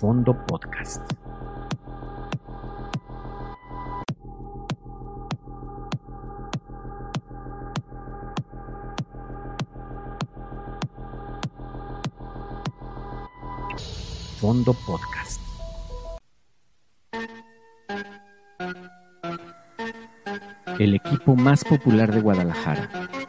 [0.00, 1.02] Fondo Podcast.
[14.38, 15.38] Fondo Podcast.
[20.78, 22.88] El equipo más popular de Guadalajara,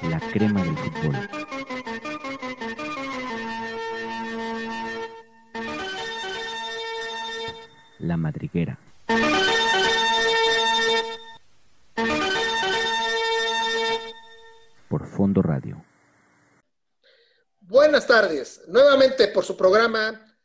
[0.09, 1.40] la crema del fútbol.
[8.01, 8.79] La Madriguera.
[14.89, 15.85] Por Fondo Radio.
[17.59, 18.63] Buenas tardes.
[18.67, 20.35] Nuevamente por su programa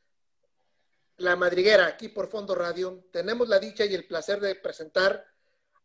[1.17, 3.07] La Madriguera, aquí por Fondo Radio.
[3.11, 5.25] Tenemos la dicha y el placer de presentar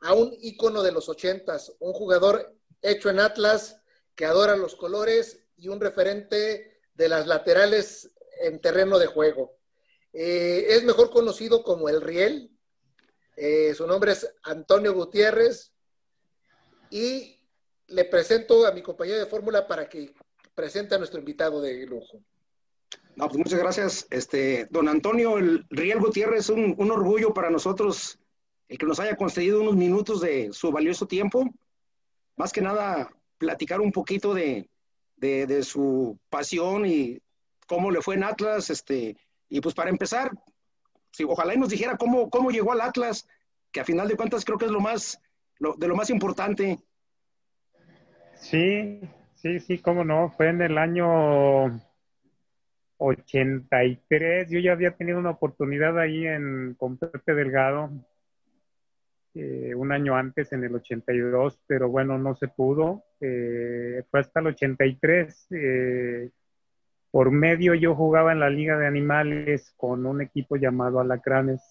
[0.02, 3.82] a un ícono de los ochentas, un jugador hecho en Atlas
[4.14, 8.12] que adora los colores y un referente de las laterales
[8.42, 9.61] en terreno de juego.
[10.14, 12.52] Eh, es mejor conocido como el Riel.
[13.36, 15.74] Eh, su nombre es Antonio Gutiérrez.
[16.90, 17.40] Y
[17.88, 20.14] le presento a mi compañero de fórmula para que
[20.54, 22.22] presente a nuestro invitado de lujo.
[23.16, 24.08] No, pues muchas gracias.
[24.10, 28.18] Este, don Antonio el Riel Gutiérrez, un, un orgullo para nosotros
[28.68, 31.44] el que nos haya concedido unos minutos de su valioso tiempo.
[32.38, 34.70] Más que nada, platicar un poquito de,
[35.18, 37.22] de, de su pasión y
[37.68, 39.18] cómo le fue en Atlas, este,
[39.52, 40.32] y pues para empezar,
[41.12, 43.28] si, ojalá y nos dijera cómo, cómo llegó al Atlas,
[43.70, 45.22] que a final de cuentas creo que es lo más,
[45.60, 46.80] lo, de lo más importante.
[48.36, 49.02] Sí,
[49.36, 50.32] sí, sí, cómo no.
[50.32, 51.82] Fue en el año
[52.96, 54.50] 83.
[54.50, 57.92] Yo ya había tenido una oportunidad ahí en, con Delgado,
[59.34, 63.04] eh, un año antes, en el 82, pero bueno, no se pudo.
[63.20, 65.48] Eh, fue hasta el 83.
[65.52, 66.30] Eh,
[67.12, 71.62] por medio yo jugaba en la Liga de Animales con un equipo llamado Alacranes.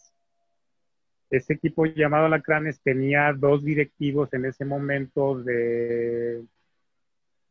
[1.31, 6.45] Ese equipo llamado Alacranes tenía dos directivos en ese momento de,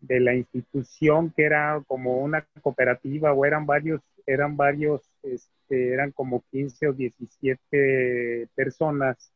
[0.02, 6.12] de la institución que era como una cooperativa o eran varios, eran varios, este, eran
[6.12, 9.34] como 15 o 17 personas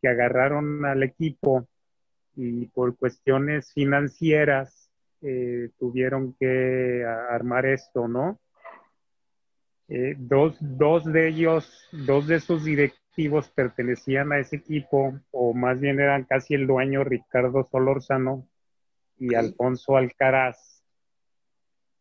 [0.00, 1.66] que agarraron al equipo
[2.36, 4.77] y por cuestiones financieras
[5.22, 8.38] eh, tuvieron que armar esto, ¿no?
[9.88, 15.80] Eh, dos, dos de ellos, dos de esos directivos pertenecían a ese equipo, o más
[15.80, 18.46] bien eran casi el dueño Ricardo Solórzano
[19.18, 20.84] y Alfonso Alcaraz,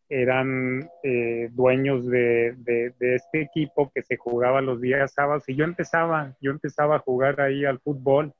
[0.09, 5.55] eran eh, dueños de, de, de, este equipo que se jugaba los días sábados y
[5.55, 8.33] yo empezaba, yo empezaba a jugar ahí al fútbol.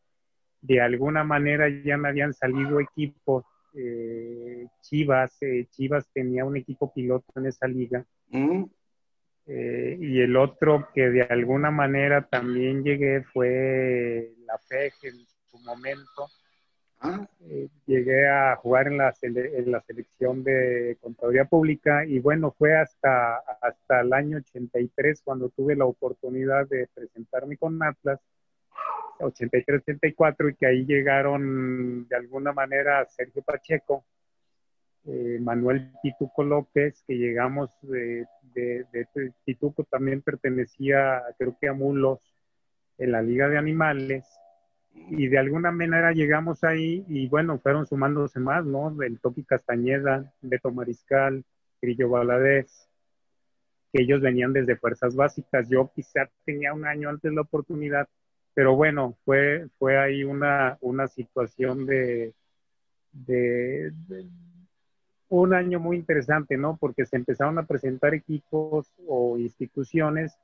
[0.62, 3.44] De alguna manera ya me habían salido equipos
[3.78, 8.06] eh, Chivas, eh, Chivas tenía un equipo piloto en esa liga.
[8.30, 8.64] Mm.
[9.46, 15.60] Eh, y el otro que de alguna manera también llegué fue la FEG en su
[15.60, 16.28] momento.
[17.00, 17.28] Ah.
[17.86, 23.36] llegué a jugar en la, en la selección de Contaduría Pública y bueno, fue hasta,
[23.62, 28.20] hasta el año 83 cuando tuve la oportunidad de presentarme con Atlas
[29.20, 34.06] 83-84 y que ahí llegaron de alguna manera Sergio Pacheco,
[35.06, 41.74] eh, Manuel Tituco López, que llegamos de, de, de, Tituco también pertenecía creo que a
[41.74, 42.20] Mulos
[42.98, 44.26] en la Liga de Animales
[45.10, 48.92] y de alguna manera llegamos ahí y bueno, fueron sumándose más, ¿no?
[48.92, 51.44] Del Toki Castañeda, Beto Mariscal,
[51.82, 52.90] Grillo Valadez,
[53.94, 55.70] que ellos venían desde fuerzas básicas.
[55.70, 58.08] Yo quizá tenía un año antes la oportunidad,
[58.58, 62.34] pero bueno, fue, fue ahí una, una situación de,
[63.12, 63.94] de,
[65.30, 66.76] un año muy interesante, ¿no?
[66.76, 70.40] Porque se empezaron a presentar equipos o instituciones.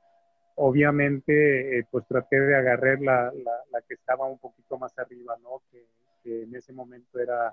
[0.54, 3.32] Obviamente, eh, pues traté de agarrar la,
[3.72, 5.62] la, que estaba un poquito más arriba, ¿no?
[5.72, 5.84] Que,
[6.22, 7.52] que en ese momento era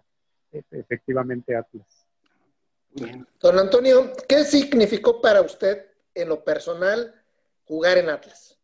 [0.52, 2.06] e, efectivamente Atlas.
[3.40, 7.16] Don Antonio, ¿qué significó para usted en lo personal
[7.64, 8.61] jugar en Atlas?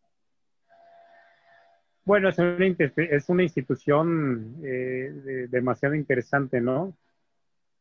[2.07, 2.65] Bueno, es una,
[2.95, 6.97] es una institución eh, de, demasiado interesante, ¿no?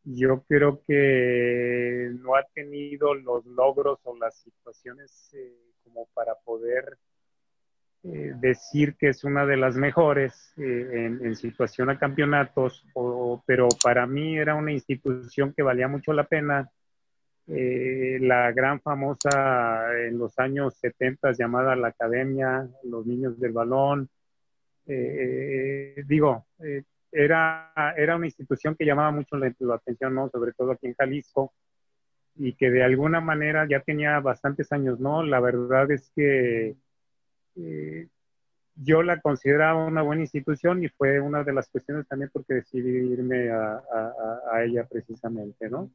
[0.03, 6.99] Yo creo que no ha tenido los logros o las situaciones eh, como para poder
[8.03, 12.85] eh, decir que es una de las mejores en, situación a campeonatos,
[13.47, 16.69] pero para mí era una institución que valía mucho la pena.
[17.47, 24.11] la gran famosa en los años 70 llamada la Academia, los Niños del Balón,
[24.87, 30.29] eh, digo, eh, era, era una institución que llamaba mucho la, atención, ¿no?
[30.31, 31.53] sobre todo aquí en Jalisco.
[32.37, 35.23] y que de alguna manera ya tenía bastantes años, ¿no?
[35.23, 36.77] La verdad es que
[37.57, 38.09] eh,
[38.75, 43.13] yo la consideraba una buena institución y fue una de las cuestiones también porque decidí
[43.13, 43.83] irme a,
[44.63, 45.91] ella precisamente, ¿no?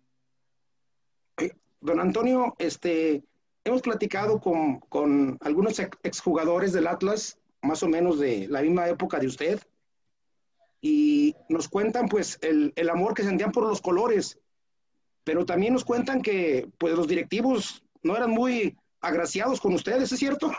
[1.79, 3.23] Don Antonio, este,
[3.63, 9.19] hemos platicado con, con algunos exjugadores del Atlas, más o menos de la misma época
[9.19, 9.59] de usted,
[10.81, 14.39] y nos cuentan pues el, el amor que sentían por los colores,
[15.23, 20.19] pero también nos cuentan que pues los directivos no eran muy agraciados con ustedes, ¿es
[20.19, 20.51] cierto?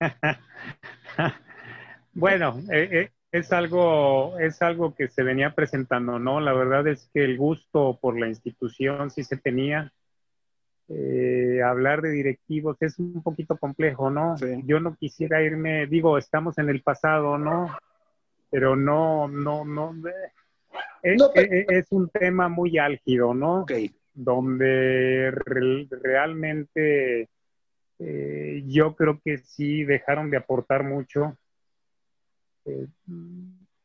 [2.12, 6.40] bueno, eh, eh, es algo, es algo que se venía presentando, ¿no?
[6.40, 9.92] La verdad es que el gusto por la institución sí se tenía.
[10.88, 14.36] Eh, hablar de directivos es un poquito complejo, ¿no?
[14.64, 17.74] Yo no quisiera irme, digo, estamos en el pasado, ¿no?
[18.50, 19.94] Pero no, no, no.
[21.02, 23.64] Es, un tema muy álgido, ¿no?
[24.14, 25.30] Donde
[26.02, 27.28] realmente
[27.98, 31.36] eh, yo creo que sí dejaron de aportar mucho.
[32.64, 32.86] Eh,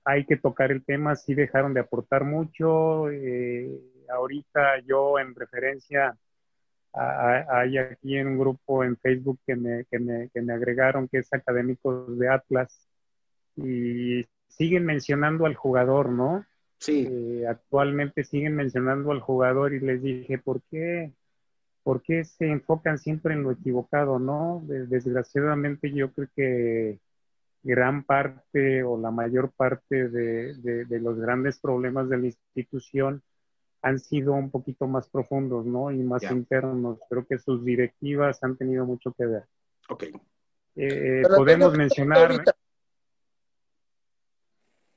[0.03, 3.09] hay que tocar el tema, sí dejaron de aportar mucho.
[3.11, 3.69] Eh,
[4.09, 6.17] ahorita yo en referencia
[6.97, 11.19] hay aquí en un grupo en Facebook que me, que me, que me agregaron que
[11.19, 12.87] es Académicos de Atlas
[13.55, 16.45] y siguen mencionando al jugador, ¿no?
[16.79, 17.43] Sí.
[17.45, 21.11] actualmente siguen mencionando al jugador y les dije, ¿por qué?
[21.87, 24.61] ¿por qué se enfocan siempre en lo equivocado, no?
[24.67, 26.99] Desgraciadamente yo creo que
[27.63, 33.23] gran parte o la mayor parte de, los grandes problemas de la institución
[33.81, 35.91] han sido un poquito más profundos, ¿no?
[35.91, 36.99] Y más internos.
[37.09, 39.43] Creo que sus directivas han tenido mucho que ver.
[39.89, 40.05] Ok.
[40.75, 42.43] Eh, podemos mencionar,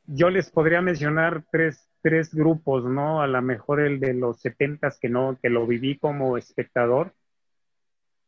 [0.06, 3.23] yo les podría mencionar tres, tres grupos, ¿no?
[3.23, 7.15] A lo mejor el de los setentas que no, que lo viví como espectador.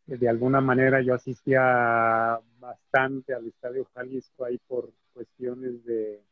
[0.07, 6.23] De alguna manera yo asistía bastante al Estadio Jalisco ahí por cuestiones de,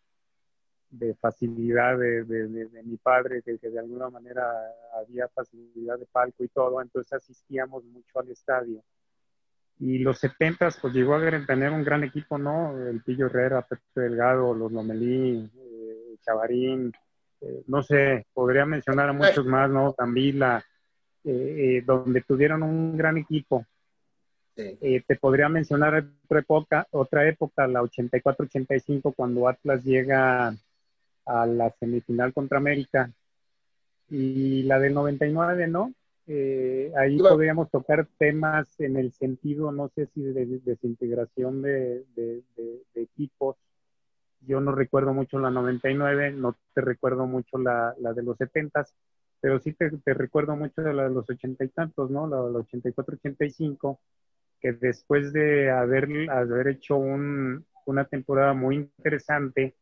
[0.90, 4.44] de facilidad de, de, mi padre, que, que, de alguna manera
[4.94, 8.82] había facilidad de palco y todo, entonces asistíamos mucho al estadio.
[9.78, 12.76] Y los setentas, pues llegó a tener un gran equipo, ¿no?
[12.76, 16.92] El Pillo Herrera, Pepe Delgado, los Lomelí, eh, Chavarín,
[17.40, 19.94] eh, no sé, podría mencionar a muchos más, ¿no?
[19.94, 20.62] Tambila,
[21.24, 23.64] eh, eh, donde tuvieron un gran equipo.
[24.54, 30.54] te podría mencionar otra época, otra época, la 84-85, cuando Atlas llega
[31.30, 33.12] a la semifinal contra América.
[34.08, 35.92] Y la del 99, ¿no?
[36.96, 42.42] ahí podríamos tocar temas en el sentido, no sé si de, desintegración de, de,
[42.94, 43.56] equipos,
[44.46, 48.86] yo no recuerdo mucho la 99, no te recuerdo mucho la, la de los 70,
[49.40, 52.26] pero sí te, te, recuerdo mucho de la de los ochenta y tantos, ¿no?
[52.26, 53.98] La de los 84-85,
[54.60, 59.74] que después de haber, haber hecho un, una temporada muy interesante,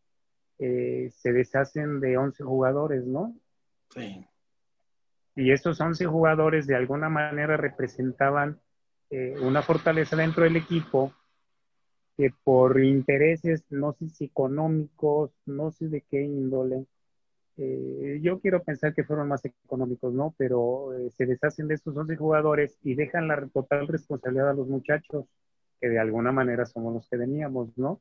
[0.59, 3.35] eh, se deshacen de 11 jugadores, ¿no?
[3.91, 4.27] Sí.
[5.35, 8.61] Y esos 11 jugadores de alguna manera representaban
[9.11, 11.13] eh, una fortaleza dentro del equipo
[12.17, 16.87] que por intereses, no sé si económicos, no sé de qué índole,
[17.61, 20.33] eh, yo quiero pensar que fueron más económicos, ¿no?
[20.39, 24.69] Pero eh, se deshacen de esos 11 jugadores y dejan la total responsabilidad a los
[24.69, 25.27] muchachos,
[25.81, 28.01] que de alguna manera somos los que veníamos, ¿no?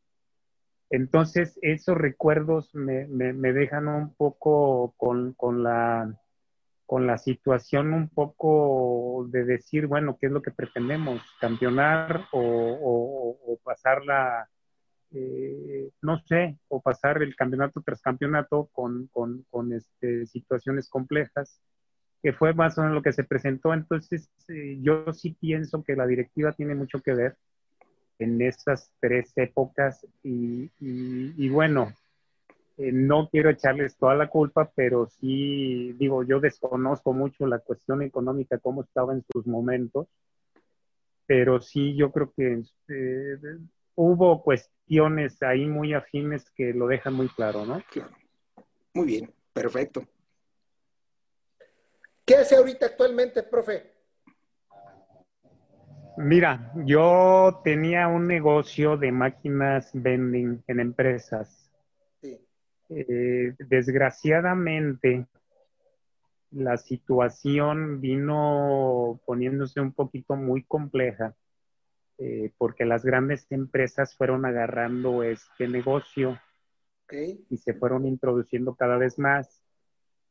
[0.89, 3.05] Entonces, esos recuerdos me,
[3.53, 6.17] dejan un poco con, con la
[6.87, 11.21] con situación un poco de decir, bueno, ¿qué es lo que pretendemos?
[11.39, 14.49] ¿Campeonar o, pasar la,
[15.11, 19.09] eh, no sé, o pasar el campeonato tras campeonato con,
[19.73, 21.61] este, situaciones complejas?
[22.23, 23.75] que fue más o menos lo que se presentó.
[23.75, 27.37] Entonces, eh, yo sí pienso que la directiva tiene mucho que ver
[28.19, 31.93] en esas tres épocas y, bueno,
[32.77, 38.01] eh, no quiero echarles toda la culpa, pero sí, digo, yo desconozco mucho la cuestión
[38.01, 40.07] económica, cómo estaba en sus momentos,
[41.25, 43.37] pero sí, yo creo que eh,
[43.95, 47.83] hubo cuestiones ahí muy afines que lo dejan muy claro, ¿no?
[47.91, 48.15] Claro.
[48.93, 50.03] Muy bien, perfecto.
[52.25, 53.96] ¿Qué hace ahorita actualmente, profe?
[56.17, 61.71] Mira, yo tenía un negocio de máquinas vending en empresas.
[62.89, 65.27] Eh, desgraciadamente,
[66.51, 71.35] la situación vino poniéndose un poquito muy compleja
[72.17, 76.39] eh, porque las grandes empresas fueron agarrando este negocio
[77.49, 79.66] y se fueron introduciendo cada vez más.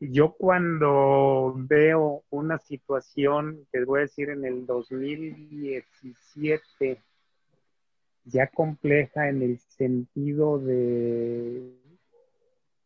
[0.00, 7.00] Yo cuando veo una situación, que voy a decir en el 2017,
[8.25, 11.73] ya compleja en el sentido de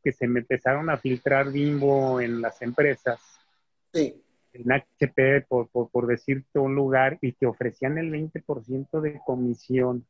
[0.03, 3.21] que se me empezaron a filtrar bimbo en las empresas.
[3.93, 4.23] Sí.
[4.53, 10.07] En HP, por, por, decirte un lugar, y que ofrecían el 20% de comisión.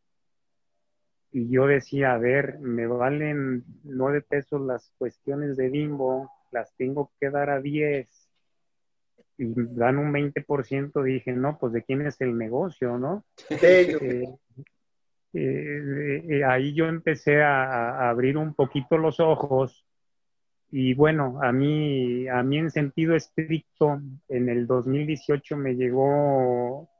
[1.33, 7.12] Y yo decía, a ver, me valen nueve pesos las cuestiones de bimbo, las tengo
[7.21, 8.30] que dar a 10
[9.40, 13.25] y dan un 20%, dije, no, pues de quién es el negocio, ¿no?
[13.49, 14.28] Eh,
[15.33, 19.87] eh, eh, ahí yo empecé a, abrir un poquito los ojos
[20.73, 26.90] y bueno, a mí, a mí en sentido estricto, en el 2018 me llegó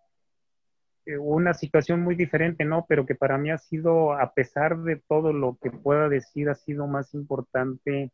[1.19, 2.87] una situación muy diferente, ¿no?
[2.89, 6.55] Pero que para mí ha sido, a pesar de todo lo que pueda decir, ha
[6.55, 8.13] sido más importante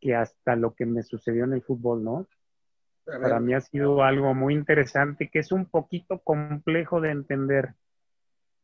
[0.00, 2.26] que hasta lo que me sucedió en el fútbol, ¿no?
[3.04, 7.74] Para mí ha sido algo muy interesante, que es un poquito complejo de entender,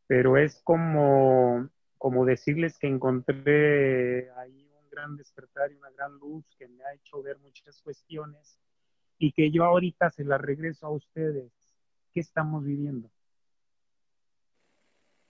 [0.06, 6.44] pero es como, como decirles que encontré ahí un gran despertar y una gran luz
[6.58, 8.60] que me ha hecho ver muchas cuestiones
[9.18, 11.50] y que yo ahorita se las regreso a ustedes.
[12.12, 13.10] ¿Qué estamos viviendo?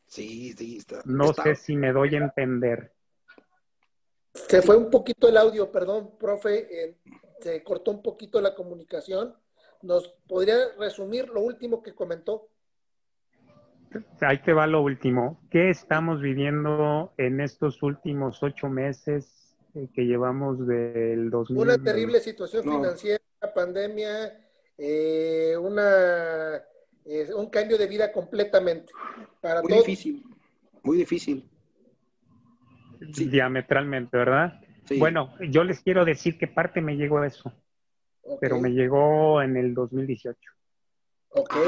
[0.06, 1.02] Sí, sí, está.
[1.04, 2.92] No sé si me doy a entender.
[4.48, 6.96] Se fue un poquito el audio, perdón, profe, eh,
[7.40, 9.34] se cortó un poquito la comunicación.
[9.82, 12.48] ¿Nos podría resumir lo último que comentó?
[14.20, 15.40] Ahí te va lo último.
[15.50, 21.58] ¿Qué estamos viviendo en estos últimos ocho meses eh, que llevamos del 2000?
[21.58, 23.22] Una terrible situación financiera,
[23.54, 24.38] pandemia,
[24.78, 26.62] eh, una,
[27.36, 28.92] un cambio de vida completamente.
[29.40, 30.24] Para muy difícil,
[30.82, 31.48] muy difícil
[33.00, 34.60] diametralmente, ¿verdad?
[34.98, 37.52] Bueno, yo les quiero decir que parte me llegó eso,
[38.40, 40.38] pero me llegó en el 2018.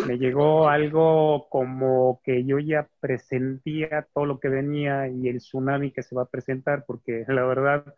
[0.07, 5.91] Me llegó algo como que yo ya presentía todo lo que venía y el tsunami
[5.91, 7.95] que se va a presentar, porque la verdad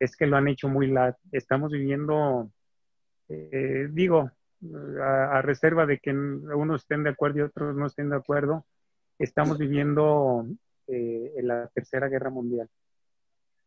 [0.00, 2.50] es que lo han hecho muy la Estamos viviendo,
[3.28, 4.30] eh, digo,
[5.02, 8.66] a, reserva de que unos estén de acuerdo y otros no estén de acuerdo,
[9.18, 10.46] estamos viviendo
[10.86, 12.68] eh, en la Tercera Guerra Mundial.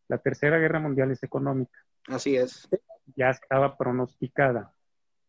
[0.08, 1.80] La Tercera Guerra Mundial es económica.
[2.08, 2.68] Así es.
[3.16, 4.74] Ya estaba pronosticada.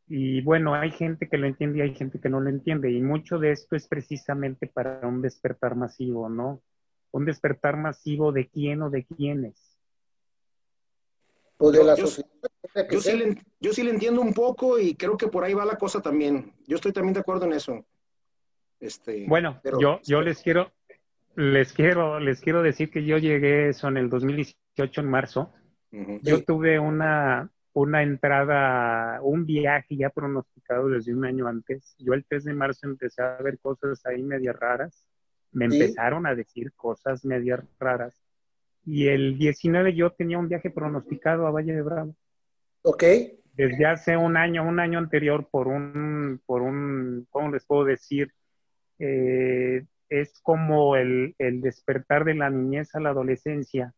[0.06, 2.90] Y bueno, hay gente que lo entiende y hay gente que no lo entiende.
[2.90, 6.62] Y mucho de esto es precisamente para un despertar masivo, ¿no?
[7.10, 9.78] Un despertar masivo de quién o de quiénes.
[11.58, 12.30] Pues de la yo, sociedad.
[12.90, 15.64] Yo, sí le, yo sí le entiendo un poco y creo que por ahí va
[15.64, 16.54] la cosa también.
[16.66, 17.84] Yo estoy también de acuerdo en eso.
[18.80, 20.72] Este, bueno, yo, yo les quiero,
[21.38, 25.52] les quiero, les quiero decir que yo llegué eso en el 2018, en marzo.
[26.22, 31.94] Yo tuve una, una entrada, un viaje ya pronosticado desde un año antes.
[31.98, 35.06] Yo el 3 de marzo empecé a ver cosas ahí medias raras.
[35.52, 38.20] Me empezaron a decir cosas medias raras.
[38.84, 42.16] Y el 19 yo tenía un viaje pronosticado a Valle de Bravo.
[42.82, 43.04] Ok.
[43.54, 48.32] Desde hace un año, un año anterior, por un, por un, ¿cómo les puedo decir?
[48.98, 53.94] Eh, es como el, despertar de la niñez a la adolescencia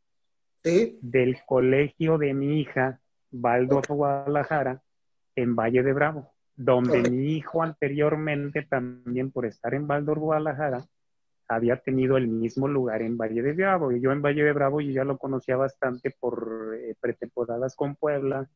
[0.63, 3.01] del colegio de mi hija,
[3.31, 4.83] Baldo Guadalajara,
[5.37, 10.85] en Valle de Bravo, donde mi hijo anteriormente, también por estar en Baldo Guadalajara,
[11.49, 13.91] había tenido el mismo lugar en Valle de Bravo.
[13.91, 17.97] Y yo en Valle de Bravo yo ya lo conocía bastante por eh, pretemporadas con
[17.97, 18.49] Puebla.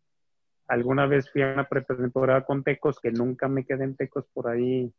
[0.68, 4.48] Alguna vez fui a una pretemporada con Tecos, que nunca me quedé en Tecos por
[4.48, 4.92] ahí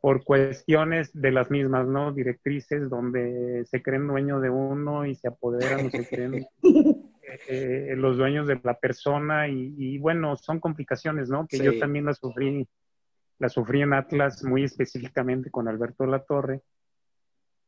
[0.00, 2.12] por cuestiones de las mismas, ¿no?
[2.12, 6.46] Directrices donde se creen dueños de uno y se apoderan o se creen
[7.48, 11.46] eh, los dueños de la persona y, bueno, son complicaciones, ¿no?
[11.48, 12.68] Que yo también las sufrí,
[13.38, 16.62] las sufrí en Atlas muy específicamente con Alberto La Torre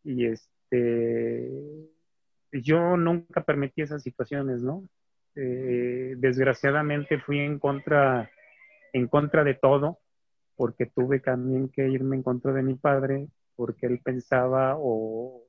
[0.05, 1.51] y este,
[2.53, 4.85] yo nunca permití esas situaciones, ¿no?
[5.35, 8.31] Eh, desgraciadamente fui en contra,
[8.93, 9.99] en contra de todo
[10.61, 15.47] porque tuve también que irme en contra de mi padre, porque él pensaba o,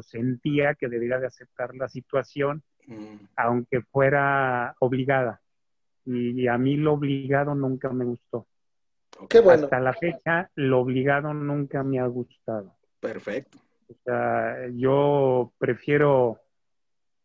[0.00, 3.16] sentía que debía de aceptar la situación, mm.
[3.36, 5.42] aunque fuera obligada.
[6.06, 8.46] Y, a mí lo obligado nunca me gustó.
[9.28, 9.64] Qué bueno.
[9.64, 12.76] Hasta la fecha, lo obligado nunca me ha gustado.
[13.00, 13.58] Perfecto.
[13.90, 16.40] O sea, yo prefiero,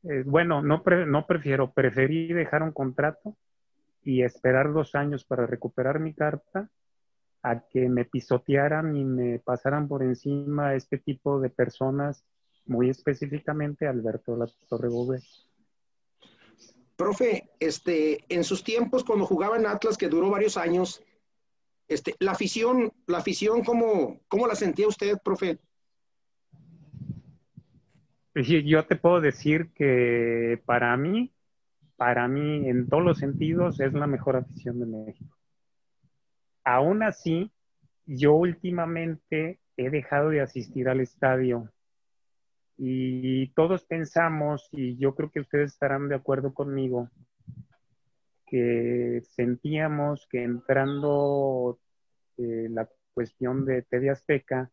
[0.03, 3.37] eh, bueno, no, no prefiero, preferí dejar un contrato
[4.03, 6.69] y esperar dos años para recuperar mi carta
[7.41, 12.25] a que me pisotearan y me pasaran por encima este tipo de personas,
[12.65, 14.89] muy específicamente Alberto La Torre
[16.95, 21.03] Profe, este, en sus tiempos cuando jugaba en Atlas, que duró varios años,
[21.87, 25.59] este, la afición, la afición, ¿cómo, cómo la sentía usted, profe?
[28.35, 31.32] Yo te puedo decir que para mí,
[32.03, 35.37] para mí, en todos los sentidos, es la mejor afición de México.
[36.65, 37.49] Aún así,
[38.05, 41.71] yo últimamente he dejado de asistir al estadio
[42.77, 47.09] y todos pensamos, y yo creo que ustedes estarán de acuerdo conmigo,
[48.47, 51.79] que sentíamos que entrando
[52.37, 54.69] eh, la cuestión de TV Azteca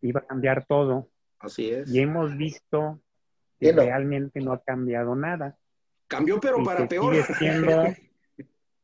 [0.00, 1.08] iba a cambiar todo.
[1.38, 1.88] Así es.
[1.88, 3.00] Y hemos visto
[3.60, 5.56] que realmente no ha cambiado nada.
[6.08, 7.14] Cambió, pero para peor.
[7.14, 7.84] Sigue siendo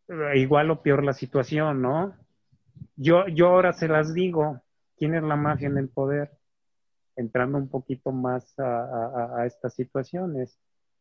[0.34, 2.16] igual o peor la situación, ¿no?
[2.96, 4.62] Yo, yo ahora se las digo,
[4.96, 6.30] ¿quién es la mafia en el poder?
[7.16, 10.58] entrando un poquito más a, estas situaciones,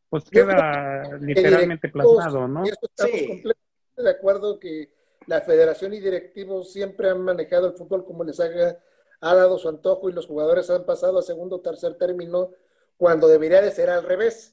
[0.10, 2.64] pues queda literalmente plasmado, ¿no?
[2.64, 3.58] Estamos completamente
[3.98, 4.94] de acuerdo que
[5.28, 8.78] la federación y directivos siempre han manejado el fútbol como les haga,
[9.22, 12.52] ha dado su antojo y los jugadores han pasado a segundo o tercer término
[12.98, 14.53] cuando debería de ser al revés.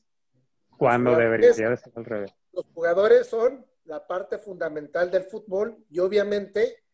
[0.80, 2.34] Cuando debería de ser al revés.
[2.52, 6.84] Los jugadores son la parte fundamental del fútbol y obviamente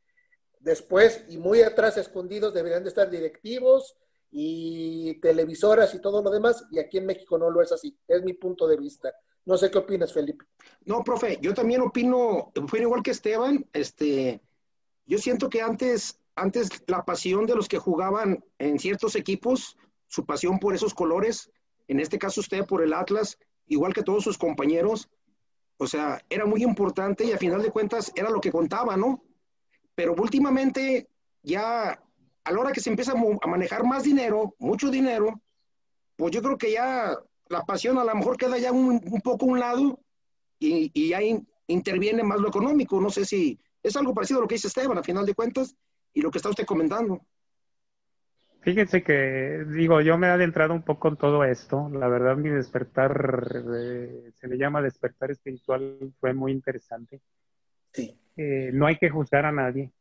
[0.59, 3.97] después y muy atrás escondidos deberían de estar directivos,
[4.38, 8.23] y televisoras y todo lo demás, y aquí en México no lo es así, es
[8.23, 9.11] mi punto de vista.
[9.45, 10.45] No sé qué opinas, Felipe.
[10.85, 14.43] No, profe, yo también opino, fue igual que Esteban, este,
[15.07, 19.78] yo siento que antes, antes la pasión de los que jugaban en ciertos equipos,
[20.09, 21.50] su pasión por esos colores,
[21.88, 25.08] en este caso usted por el Atlas, igual que todos sus compañeros,
[25.78, 29.23] o sea, era muy importante y a final de cuentas era lo que contaba, ¿no?
[29.94, 31.08] Pero últimamente
[31.42, 32.00] ya
[32.44, 35.40] a la hora que se empieza a manejar más dinero, mucho dinero,
[36.16, 37.16] pues yo creo que ya
[37.49, 40.00] la pasión a lo mejor queda ya un, poco a un lado
[40.58, 43.00] y, y interviene más lo económico.
[43.00, 45.75] No sé si es algo parecido a lo que dice Esteban, a final de cuentas,
[46.12, 47.20] y lo que está usted comentando.
[48.66, 51.88] Fíjense que, digo, yo me he adentrado un poco en todo esto.
[51.92, 57.20] La verdad, mi despertar, eh, se le llama despertar espiritual, fue muy interesante.
[57.92, 58.18] Sí.
[58.37, 59.92] Eh, no hay que juzgar a nadie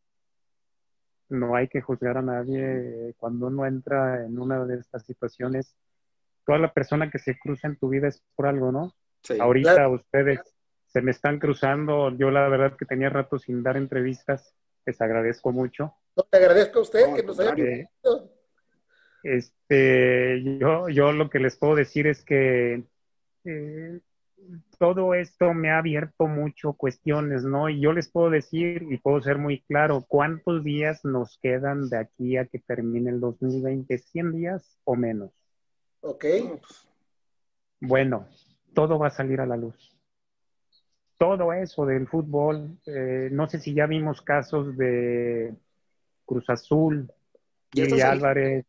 [1.30, 5.76] no hay que juzgar a nadie cuando uno entra en una de estas situaciones.
[6.46, 8.94] Toda la persona que se cruza en tu vida es por algo, ¿no?
[9.40, 10.40] Ahorita ustedes
[10.86, 12.16] se me están cruzando.
[12.16, 14.54] Yo la verdad que tenía rato sin dar entrevistas.
[14.86, 15.96] Les agradezco mucho.
[16.16, 17.56] No, te agradezco a usted que nos haya
[19.26, 22.84] Este, yo, yo lo que les puedo decir es que
[23.44, 24.00] eh,
[24.78, 27.68] todo esto me ha abierto mucho cuestiones, ¿no?
[27.68, 31.98] Y yo les puedo decir y puedo ser muy claro, ¿cuántos días nos quedan de
[31.98, 33.98] aquí a que termine el 2020?
[33.98, 35.32] ¿100 días o menos?
[36.02, 36.26] Ok.
[37.82, 38.28] Bueno,
[38.76, 39.98] todo va a salir a la luz.
[41.18, 45.56] Todo eso del fútbol, eh, no sé si ya vimos casos de
[46.26, 47.12] Cruz Azul,
[47.74, 48.66] y Álvarez,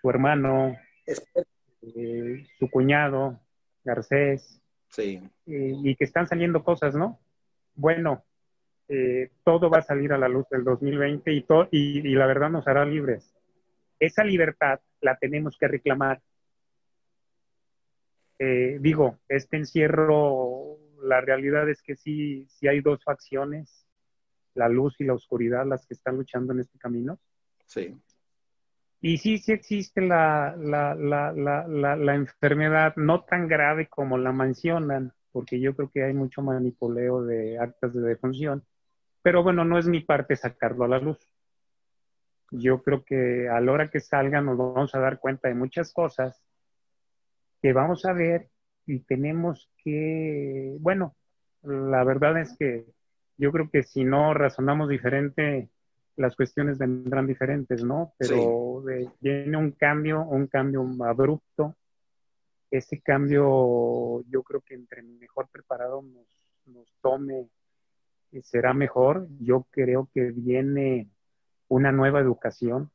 [0.00, 0.76] su hermano,
[1.06, 3.40] eh, su cuñado,
[3.84, 5.20] Garcés, Sí.
[5.46, 7.18] y que están saliendo cosas, ¿no?
[7.74, 8.24] Bueno,
[8.88, 12.50] eh, todo va a salir a la luz del 2020 y, y, y la verdad
[12.50, 13.34] nos hará libres.
[13.98, 16.20] Esa libertad la tenemos que reclamar.
[18.38, 23.86] Eh, digo, este encierro, la realidad es que sí, sí hay dos facciones,
[24.54, 27.18] la luz y la oscuridad, las que están luchando en este camino.
[27.66, 27.96] Sí.
[29.06, 31.34] Y sí, sí existe la, la, la,
[31.66, 37.22] la, enfermedad, no tan grave como la mencionan, porque yo creo que hay mucho manipuleo
[37.22, 38.64] de actas de defunción.
[39.20, 41.18] Pero bueno, no es mi parte sacarlo a la luz.
[42.50, 45.92] Yo creo que a la hora que salga nos vamos a dar cuenta de muchas
[45.92, 46.42] cosas
[47.60, 48.48] que vamos a ver
[48.86, 51.14] y tenemos que, bueno,
[51.62, 52.86] la verdad es que
[53.36, 55.68] yo creo que si no razonamos diferente,
[56.16, 58.14] las cuestiones vendrán diferentes, ¿no?
[58.18, 58.82] Pero
[59.20, 61.76] viene un cambio, un cambio abrupto.
[62.70, 66.26] Ese cambio yo creo que entre mejor preparado nos,
[66.66, 67.48] nos tome
[68.32, 69.28] eh, será mejor.
[69.40, 71.08] Yo creo que viene
[71.68, 72.90] una nueva educación.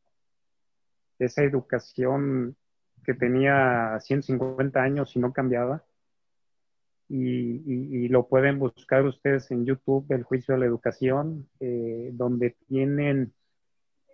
[1.18, 2.56] Esa educación
[3.04, 5.84] que tenía 150 años y no cambiaba
[7.10, 13.34] y, lo pueden buscar ustedes en YouTube, El Juicio de la Educación, eh, donde tienen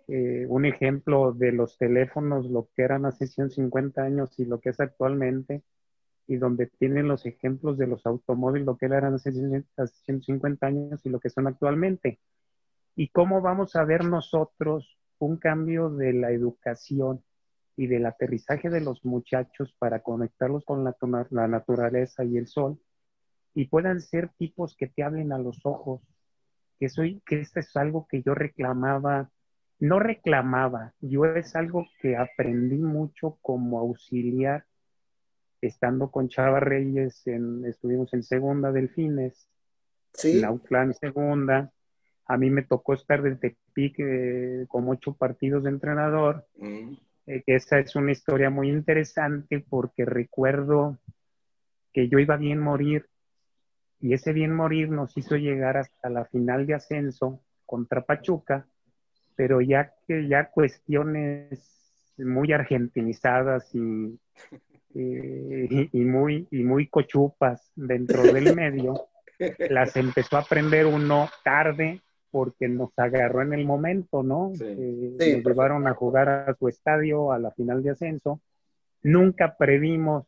[0.08, 4.70] eh, un ejemplo de los teléfonos, lo que eran hace 150 años y lo que
[4.70, 5.62] es actualmente,
[6.26, 11.10] y donde tienen los ejemplos de los automóviles, lo que eran hace 150 años y
[11.10, 12.18] lo que son actualmente.
[12.96, 17.22] Y cómo vamos a ver nosotros un cambio de la educación
[17.76, 20.96] y del aterrizaje de los muchachos para conectarlos con la,
[21.30, 22.80] la naturaleza y el sol
[23.56, 26.02] y puedan ser tipos que te hablen a los ojos,
[26.78, 29.30] que soy, que esto es algo que yo reclamaba,
[29.80, 34.66] no reclamaba, yo es algo que aprendí mucho como auxiliar,
[35.62, 39.48] estando con Chava Reyes, en, estuvimos en segunda Delfines,
[40.12, 41.72] Sí, en segunda,
[42.26, 46.92] a mí me tocó estar desde Tepic eh, con ocho partidos de entrenador, Mm.
[47.26, 50.98] eh, que esa es una historia muy interesante porque recuerdo
[51.94, 53.06] que yo iba a bien morir
[54.00, 58.66] y ese bien morir nos hizo llegar hasta la final de ascenso contra Pachuca,
[59.34, 64.18] pero ya que ya cuestiones muy argentinizadas y,
[64.94, 69.08] eh, y, y muy, y muy cochupas dentro del medio,
[69.70, 74.52] las empezó a aprender uno tarde porque nos agarró en el momento, ¿no?
[74.54, 74.64] Sí.
[74.64, 78.40] Eh, Sí, nos llevaron a jugar a su estadio a la final de ascenso.
[79.02, 80.26] Nunca previmos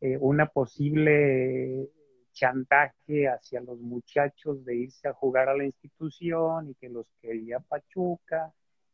[0.00, 1.88] eh, una posible
[2.36, 7.60] chantaje hacia los muchachos de irse a jugar a la institución y que los quería
[7.60, 8.52] Pachuca.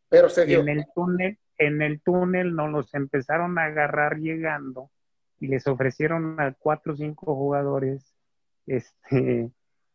[0.09, 0.61] pero se dio.
[0.61, 4.91] en el túnel, en el túnel nos los empezaron a agarrar llegando
[5.41, 8.15] y les ofrecieron a cuatro o cinco jugadores
[8.67, 9.51] este,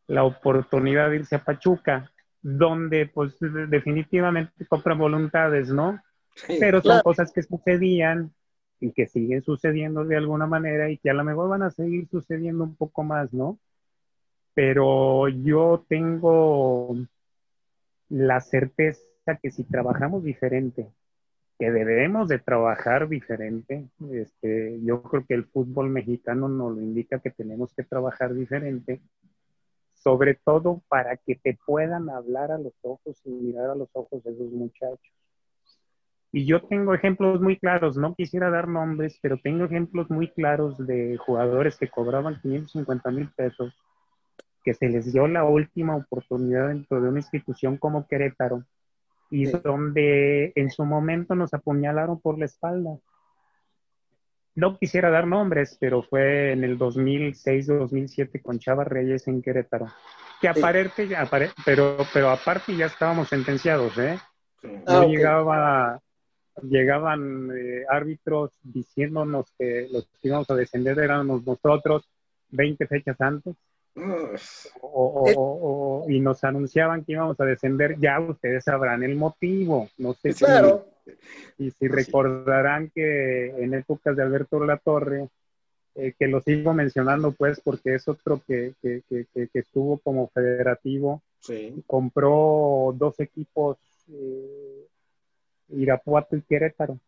[0.08, 6.00] la oportunidad de irse a Pachuca, donde pues de- definitivamente compran voluntades, ¿no?
[6.36, 6.58] Sí.
[6.60, 7.04] Pero son Claro.
[7.04, 8.34] cosas que sucedían
[8.80, 12.08] y que siguen sucediendo de alguna manera y que a lo mejor van a seguir
[12.10, 13.60] sucediendo un poco más, ¿no?
[14.54, 16.96] Pero yo tengo
[18.10, 19.02] la certeza
[19.42, 20.88] que si trabajamos diferente,
[21.60, 27.20] que debemos de trabajar diferente, este, yo creo que el fútbol mexicano nos lo indica
[27.20, 29.02] que tenemos que trabajar diferente,
[29.96, 34.24] sobre todo para que te puedan hablar a los ojos y mirar a los ojos
[34.24, 35.14] de esos muchachos.
[36.38, 40.78] Y yo tengo ejemplos muy claros, no quisiera dar nombres, pero tengo ejemplos muy claros
[40.86, 43.74] de jugadores que cobraban 550 mil pesos,
[44.64, 48.64] que se les dio la última oportunidad dentro de una institución como Querétaro,
[49.32, 49.60] y Sí.
[49.64, 53.00] donde en su momento nos apuñalaron por la espalda.
[54.54, 59.88] No quisiera dar nombres, pero fue en el 2006-2007 con Chava Reyes en Querétaro.
[60.40, 60.60] Que Sí.
[60.60, 64.20] aparte, apare- pero, pero aparte ya estábamos sentenciados, ¿eh?
[64.86, 65.08] Ah, no ok.
[65.10, 66.00] llegaba,
[66.64, 72.08] llegaban eh, árbitros diciéndonos que los que íbamos a descender éramos nosotros
[72.50, 73.56] 20 fechas antes
[73.96, 74.04] Ugh.
[74.82, 75.34] o- o- Eh.
[75.36, 79.90] o- o- y nos anunciaban que íbamos a descender, ya ustedes sabrán el motivo.
[79.98, 80.46] No sé si,
[81.58, 81.88] y si Así.
[81.88, 85.30] recordarán que en épocas de Alberto La Torre,
[85.96, 89.98] eh, que lo sigo mencionando pues porque es otro que, que, que, que- que estuvo
[89.98, 91.82] como federativo, Sí.
[91.88, 93.78] compró dos equipos,
[94.12, 94.77] eh,
[95.70, 97.00] Irapuato y Querétaro,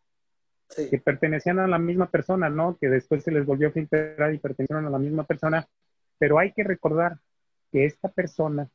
[0.69, 0.89] sí.
[0.89, 2.78] que pertenecían a la misma persona, ¿no?
[2.80, 5.67] Que después se les volvió a filtrar y pertenecieron a la misma persona,
[6.17, 7.17] pero hay que recordar
[7.72, 8.67] que esta persona,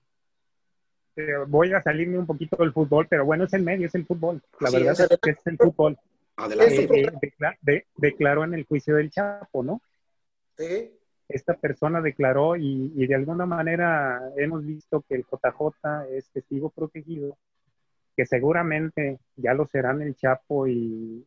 [1.16, 4.06] eh, voy a salirme un poquito del fútbol, pero bueno, es el medio, es el
[4.06, 5.98] fútbol, la Sí, verdad es es que es el fútbol.
[6.36, 6.74] Adelante.
[6.84, 9.80] Eh, eh, decla- de- declaró en el juicio del Chapo, ¿no?
[10.58, 10.90] Sí,
[11.28, 16.70] esta persona declaró y, y de alguna manera hemos visto que el JJ es testigo
[16.70, 17.36] protegido,
[18.16, 21.26] que seguramente ya lo serán el Chapo y,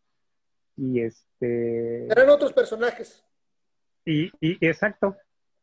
[0.76, 3.24] y este eran otros personajes.
[4.06, 5.16] y, y exacto,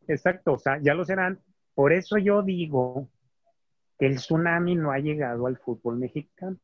[0.06, 1.40] exacto, o sea, ya lo serán.
[1.74, 3.08] Por eso yo digo
[3.98, 6.58] que el tsunami no ha llegado al fútbol mexicano.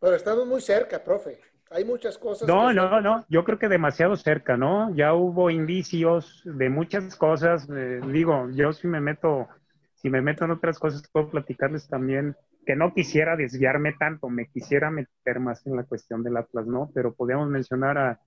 [0.00, 1.38] Pero estamos muy cerca, profe.
[1.70, 2.46] Hay muchas cosas.
[2.46, 4.94] No, no, no, yo creo que demasiado cerca, ¿no?
[4.94, 7.68] Ya hubo indicios de muchas cosas.
[7.70, 9.48] eh, digo, yo si me meto,
[9.94, 14.46] si me meto en otras cosas, puedo platicarles también que no quisiera desviarme tanto, me
[14.46, 16.90] quisiera meter más en la cuestión del Atlas, ¿no?
[16.94, 18.20] Pero podríamos mencionar a,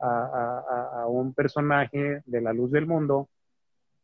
[0.00, 3.28] a, a- a un personaje de la luz del mundo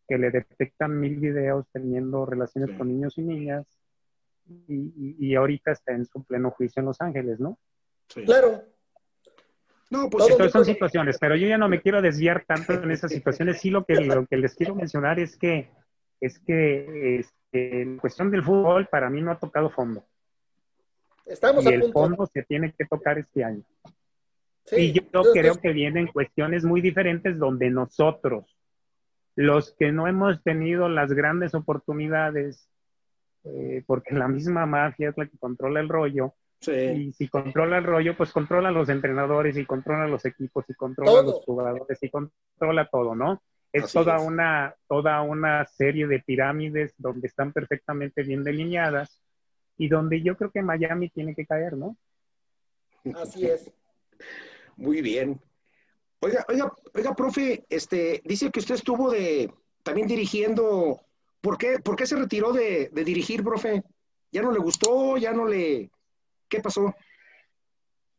[0.06, 2.76] que le detectan mil videos teniendo relaciones Sí.
[2.76, 3.66] con niños y niñas
[4.46, 7.58] y, y- y ahorita está en su pleno juicio en Los Ángeles, ¿no?
[8.08, 8.24] Sí.
[8.24, 8.62] Claro,
[9.90, 12.90] No, pues Todo Entonces son situaciones, pero yo ya no me quiero desviar tanto en
[12.90, 13.58] esas situaciones.
[13.60, 15.70] Sí, lo que, lo que les quiero mencionar es que,
[16.20, 20.04] es que este, en cuestión del fútbol, para mí no ha tocado fondo.
[21.26, 22.00] estamos Y a el punto.
[22.00, 23.62] fondo se tiene que tocar este año.
[24.64, 28.44] Sí, y yo entonces, creo que vienen cuestiones muy diferentes donde nosotros,
[29.34, 32.68] los que no hemos tenido las grandes oportunidades,
[33.44, 36.72] eh, porque la misma mafia es la que controla el rollo, sí.
[36.72, 40.64] y si controla el rollo, pues controla a los entrenadores y controla a los equipos
[40.68, 43.42] y controla a los jugadores y controla todo, ¿no?
[43.72, 44.22] Es Así toda es.
[44.22, 49.22] una toda una serie de pirámides donde están perfectamente bien delineadas
[49.76, 51.96] y donde yo creo que Miami tiene que caer, ¿no?
[53.14, 53.70] Así es.
[54.76, 55.40] Muy bien.
[56.20, 59.52] Oiga, oiga, oiga, profe, este, dice que usted estuvo de
[59.82, 61.00] también dirigiendo.
[61.40, 63.82] ¿Por qué, por qué se retiró de, de dirigir, profe?
[64.32, 65.16] ¿Ya no le gustó?
[65.16, 65.90] ¿Ya no le...?
[66.48, 66.94] ¿Qué pasó?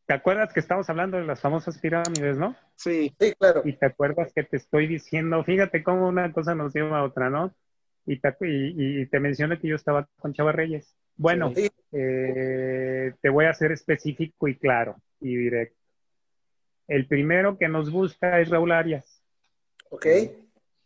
[0.09, 2.55] ¿Te acuerdas que estamos hablando de las famosas pirámides, no?
[2.75, 3.13] Sí.
[3.19, 3.61] Sí, claro.
[3.63, 7.29] Y te acuerdas que te estoy diciendo, fíjate cómo una cosa nos lleva a otra,
[7.29, 7.53] ¿no?
[8.07, 10.95] Y te, y, y te mencioné que yo estaba con Chava Reyes.
[11.15, 11.69] Bueno, Sí.
[11.91, 15.77] eh, te voy a ser específico y claro y directo.
[16.87, 19.21] El primero que nos busca es Raúl Arias.
[19.91, 20.07] Ok.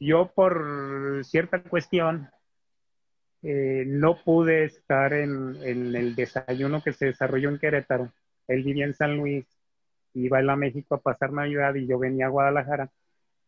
[0.02, 2.30] Yo por cierta cuestión
[3.42, 8.12] eh, no pude estar en, en el desayuno que se desarrolló en Querétaro.
[8.54, 9.46] Él vivía en San Luis,
[10.13, 12.92] iba él a México a pasar Navidad y yo venía a Guadalajara.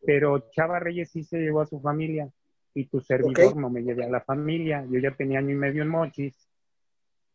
[0.04, 2.28] Pero Chava Reyes sí se llevó a su familia
[2.74, 4.84] y tu servidor no me llevé a la familia.
[4.90, 6.48] Yo ya tenía año y medio en Mochis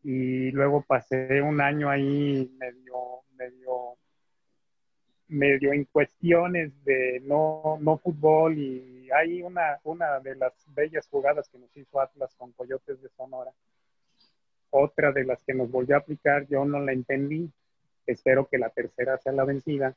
[0.04, 3.96] y luego pasé un año ahí medio, medio,
[5.28, 11.48] medio en cuestiones de no, no fútbol y hay una, una de las bellas jugadas
[11.48, 13.50] que nos hizo Atlas con Coyotes de Sonora.
[14.70, 17.50] Otra de las que nos volvió a aplicar, yo no la entendí.
[18.06, 19.94] Espero que la tercera sea la vencida.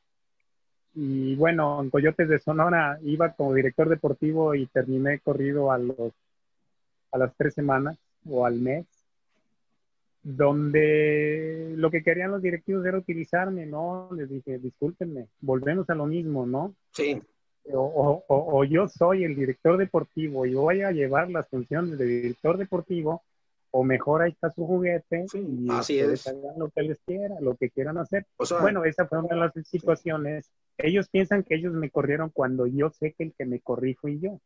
[0.93, 6.13] Y bueno, en Coyotes de Sonora iba como director deportivo y terminé corrido a los
[7.11, 7.97] a las tres semanas
[8.29, 8.85] o al mes,
[10.35, 14.09] donde lo que querían los directivos era utilizarme, ¿no?
[14.15, 16.73] Les dije, discúlpenme, volvemos a lo mismo, ¿no?
[16.91, 17.21] Sí.
[17.71, 21.97] O, o- o- o yo soy el director deportivo y voy a llevar las funciones
[21.97, 23.23] de director deportivo,
[23.77, 26.25] o mejor ahí está su juguete Sí, y así es.
[26.27, 28.25] hagan lo que les quiera, lo que quieran hacer.
[28.37, 30.49] O sea, Bueno, esa fue una de las situaciones.
[30.77, 34.17] Ellos piensan que ellos me corrieron cuando yo sé que el que me corrí fui
[34.21, 34.39] yo.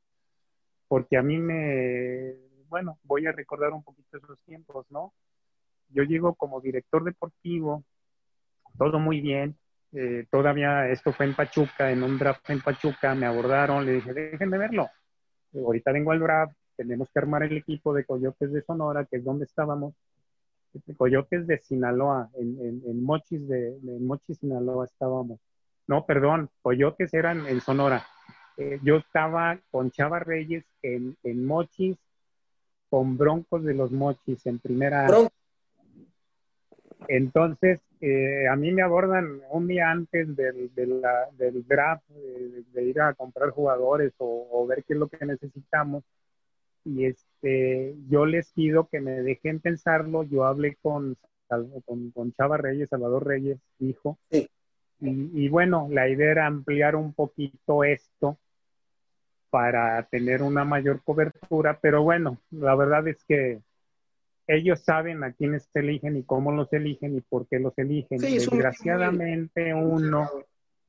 [0.88, 2.34] Porque a mí me,
[2.70, 5.14] bueno, voy a recordar un poquito esos tiempos, ¿no?
[5.90, 7.84] Yo llego como director deportivo,
[8.80, 9.56] todo muy bien.
[9.92, 14.12] eh, todavía esto fue en Pachuca, en un draft en Pachuca, me abordaron, le dije,
[14.14, 14.88] déjenme verlo.
[15.54, 19.24] Ahorita vengo al draft, tenemos que armar el equipo de Coyotes de Sonora, que es
[19.26, 19.94] donde estábamos.
[20.96, 25.40] Coyotes de Sinaloa, en, en, en Mochis de, en Mochis, Sinaloa estábamos.
[25.88, 28.06] No, perdón, Coyotes eran en Sonora.
[28.56, 31.98] Eh, yo estaba con Chava Reyes en, en Mochis,
[32.90, 35.06] con Broncos de los Mochis en primera.
[35.08, 35.30] Bron-
[37.10, 42.64] Entonces, eh, a mí me abordan un día antes del, de la- del draft, eh,
[42.72, 46.04] de, ir a comprar jugadores o, o ver qué es lo que necesitamos.
[46.86, 50.24] Y este, yo les pido que me dejen pensarlo.
[50.24, 51.16] Yo hablé con,
[51.86, 54.18] con, con Chava Reyes, Salvador Reyes, hijo.
[54.32, 54.50] Sí.
[55.02, 58.38] Y, y bueno, la idea era ampliar un poquito esto
[59.50, 63.60] para tener una mayor cobertura, pero bueno, la verdad es que
[64.48, 68.20] ellos saben a quiénes se eligen y cómo los eligen y por qué los eligen.
[68.20, 70.30] Sí, es un- Desgraciadamente uno,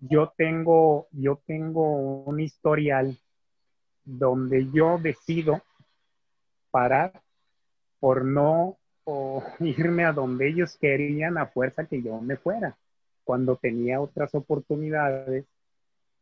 [0.00, 3.16] yo tengo, yo tengo un historial
[4.04, 5.62] donde yo decido
[6.70, 7.22] parar
[8.00, 12.76] por no o irme a donde ellos querían a fuerza que yo me fuera,
[13.24, 15.46] cuando tenía otras oportunidades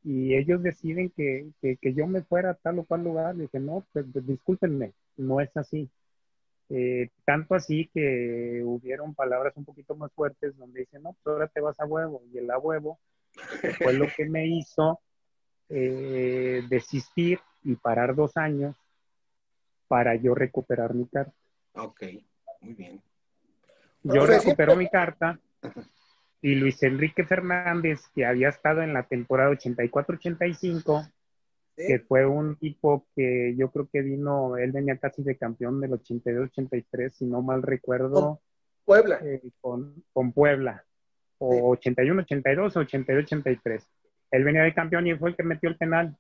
[0.05, 3.59] y ellos deciden que, que, que yo me fuera a tal o cual lugar, dije,
[3.59, 5.91] no, pues, pues, discúlpenme, no es así.
[6.71, 11.49] Eh, tanto así que hubieron palabras un poquito más fuertes donde dicen, no, pues ahora
[11.49, 12.23] te vas a huevo.
[12.33, 12.99] Y el a huevo
[13.79, 15.01] fue lo que me hizo
[15.69, 18.77] eh, desistir y parar dos años
[19.89, 21.33] para yo recuperar mi carta.
[21.75, 22.03] ok,
[22.61, 23.01] muy bien.
[24.05, 25.41] Yo Profe, recupero siempre- mi carta
[26.41, 31.09] y Luis Enrique Fernández, que había estado en la temporada 84-85,
[31.77, 35.81] que sí, fue un tipo que yo creo que vino, él venía casi de campeón
[35.81, 38.41] del 82-83, si no mal recuerdo,
[38.85, 39.19] Puebla.
[39.23, 40.85] eh, con, con Puebla,
[41.39, 43.85] o 81-82 o 82-83.
[44.31, 46.17] Él venía de campeón y fue el que metió el penal.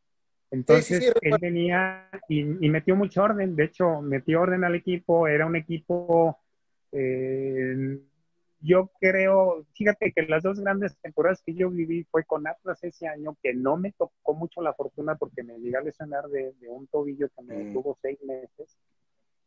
[0.50, 3.54] Entonces, sí, él venía y, y metió mucho orden.
[3.56, 5.28] De hecho, metió orden al equipo.
[5.28, 6.38] Era un equipo,
[6.92, 7.98] eh,
[8.60, 13.06] yo creo, fíjate que las dos grandes temporadas que yo viví fue con Atlas ese
[13.06, 16.68] año, que no me tocó mucho la fortuna porque me llegué a lesionar de, de
[16.68, 17.72] un tobillo que me Mm.
[17.74, 18.76] tuvo seis meses.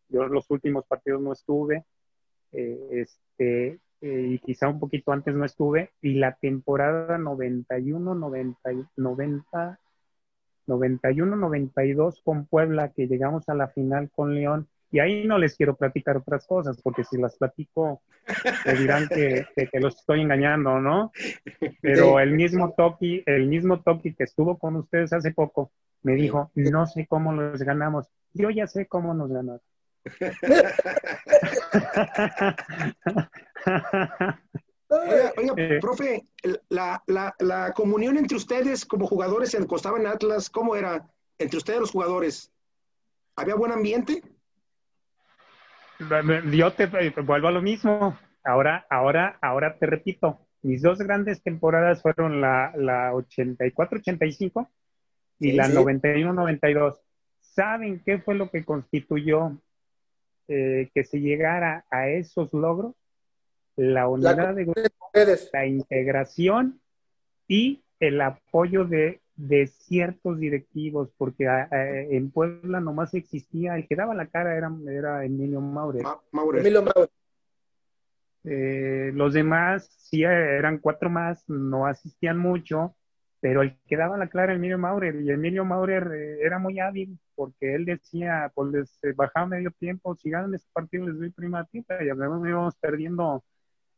[0.09, 1.83] Yo los últimos partidos no estuve.
[2.53, 8.73] eh, este, eh, y quizá un poquito antes no estuve, y la temporada 91, 90,
[8.73, 9.79] y- 90,
[10.71, 15.55] 91, 92 con Puebla, que llegamos a la final con León, y ahí no les
[15.55, 18.01] quiero platicar otras cosas, porque si las platico,
[18.65, 21.11] me dirán que, que, que los estoy engañando, ¿no?
[21.81, 25.71] Pero el mismo Toki, el mismo Toki que estuvo con ustedes hace poco,
[26.03, 28.07] me dijo, no sé cómo los ganamos.
[28.33, 29.61] Yo ya sé cómo nos ganaron.
[34.91, 35.79] Oiga, oiga, Eh.
[35.79, 36.25] profe,
[36.67, 41.57] la, la, la, comunión entre ustedes como jugadores en Costaba en Atlas, ¿cómo era entre
[41.57, 42.51] ustedes los jugadores?
[43.37, 44.21] ¿Había buen ambiente?
[46.51, 46.87] Yo te
[47.21, 48.17] vuelvo a lo mismo.
[48.43, 54.67] Ahora, ahora, ahora te repito, mis dos grandes temporadas fueron la, la 84-85
[55.39, 56.99] y la 91-92.
[57.39, 59.57] ¿Saben qué fue lo que constituyó
[60.49, 62.95] eh, que se llegara a esos logros?
[63.75, 64.81] La unidad de grupo,
[65.53, 66.81] la integración
[67.47, 73.87] y el apoyo de, de ciertos directivos, porque ah, eh, en Puebla nomás existía, el
[73.87, 76.03] que daba la cara era, era Emilio Maurer.
[76.33, 77.09] Emilio Maurer.
[78.43, 82.95] Eh, los demás sí eran cuatro más, no asistían mucho,
[83.39, 87.19] pero el que daba la clara Emilio Maurer, y Emilio Maurer eh, era muy hábil,
[87.35, 91.67] porque él decía, pues les bajaba medio tiempo, si ganan este partido les doy prima
[91.73, 93.43] y además íbamos perdiendo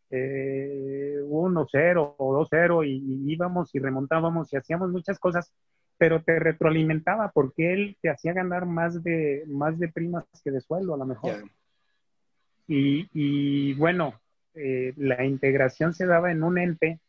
[0.09, 5.53] eh, 1-0 o 2-0, y, íbamos y remontábamos y hacíamos muchas cosas,
[5.97, 10.61] pero te retroalimentaba, porque él te hacía ganar más de, más de primas que de
[10.61, 11.43] sueldo, a lo mejor.
[12.67, 14.13] Y, y bueno,
[14.55, 16.99] eh, la integración se daba en un ente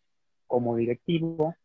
[0.47, 1.57] como directivo,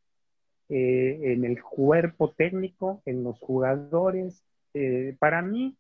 [0.70, 4.44] eh, en el cuerpo técnico, en los jugadores.
[4.74, 5.76] Eh, para mí,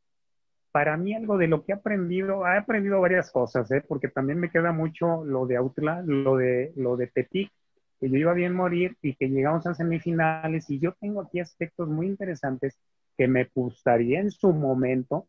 [0.71, 4.49] para mí algo de lo que he aprendido, he aprendido varias cosas, porque también me
[4.49, 7.51] queda mucho lo de Autla, lo de, lo de Tepic,
[7.99, 11.89] que yo iba bien morir y que llegamos a semifinales y yo tengo aquí aspectos
[11.89, 12.77] muy interesantes
[13.17, 15.27] que me gustaría en su momento,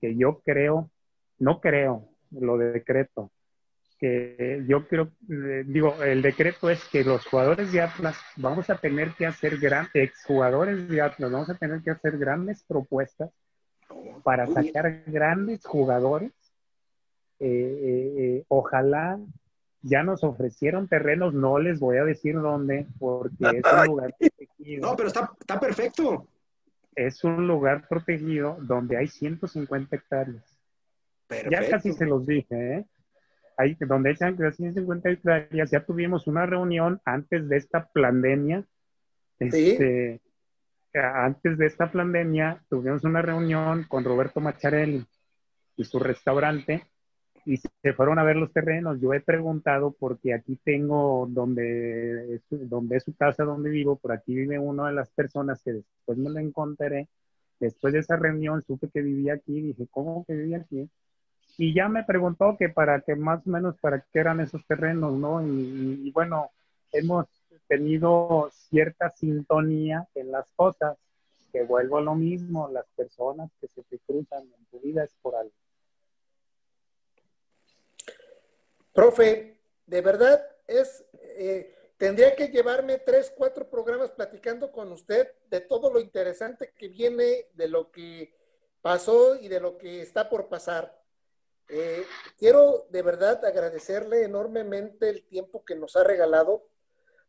[0.00, 0.90] que yo creo,
[1.38, 3.30] no creo, lo de decreto,
[3.98, 8.78] que yo creo, eh, digo, el decreto es que los jugadores de Atlas vamos a
[8.78, 13.30] tener que hacer grandes, exjugadores de Atlas, vamos a tener que hacer grandes propuestas
[14.22, 16.32] para sacar grandes jugadores.
[17.38, 19.18] Eh, eh, ojalá
[19.82, 24.88] ya nos ofrecieron terrenos, no les voy a decir dónde, porque es un lugar protegido.
[24.88, 26.26] No, pero está, está perfecto.
[26.94, 30.44] Es un lugar protegido donde hay 150 hectáreas.
[31.50, 32.86] Ya casi se los dije, ¿eh?
[33.56, 38.64] ahí donde echan 150 hectáreas, ya tuvimos una reunión antes de esta pandemia.
[39.38, 40.20] Este,
[40.98, 45.04] antes de esta pandemia tuvimos una reunión con Roberto Macharelli
[45.76, 46.84] y su restaurante
[47.44, 49.00] y se fueron a ver los terrenos.
[49.00, 54.34] Yo he preguntado porque aquí tengo donde, donde es su casa, donde vivo, por aquí
[54.34, 57.08] vive una de las personas que después me lo encontré.
[57.60, 60.90] Después de esa reunión supe que vivía aquí, dije, ¿cómo que vivía aquí?
[61.58, 65.14] y ya me preguntó que para qué más o menos para qué eran esos terrenos,
[65.14, 65.42] ¿no?
[65.46, 66.50] Y, bueno,
[66.92, 67.26] hemos
[67.68, 70.96] tenido cierta sintonía en las cosas,
[71.52, 75.14] que vuelvo a lo mismo, las personas que se te cruzan en tu vida es
[75.22, 75.52] por algo.
[78.92, 85.60] Profe, de verdad es, eh, tendría que llevarme tres, cuatro programas platicando con usted de
[85.60, 88.34] todo lo interesante que viene, de lo que
[88.80, 91.02] pasó y de lo que está por pasar.
[91.68, 92.04] Eh,
[92.38, 96.68] quiero de verdad agradecerle enormemente el tiempo que nos ha regalado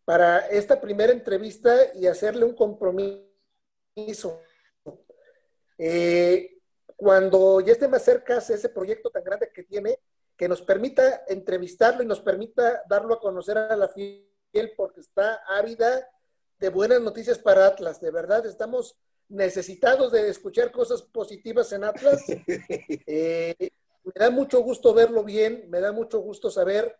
[0.07, 4.39] para esta primera entrevista y hacerle un compromiso.
[5.77, 6.61] Eh,
[6.95, 9.99] cuando ya esté más cerca ese proyecto tan grande que tiene,
[10.37, 14.23] que nos permita entrevistarlo y nos permita darlo a conocer a la fiel
[14.77, 16.09] porque está ávida
[16.57, 17.99] de buenas noticias para Atlas.
[17.99, 18.95] De verdad, estamos
[19.27, 22.23] necesitados de escuchar cosas positivas en Atlas.
[23.05, 23.71] Eh,
[24.05, 26.97] me da mucho gusto verlo bien, me da mucho gusto saber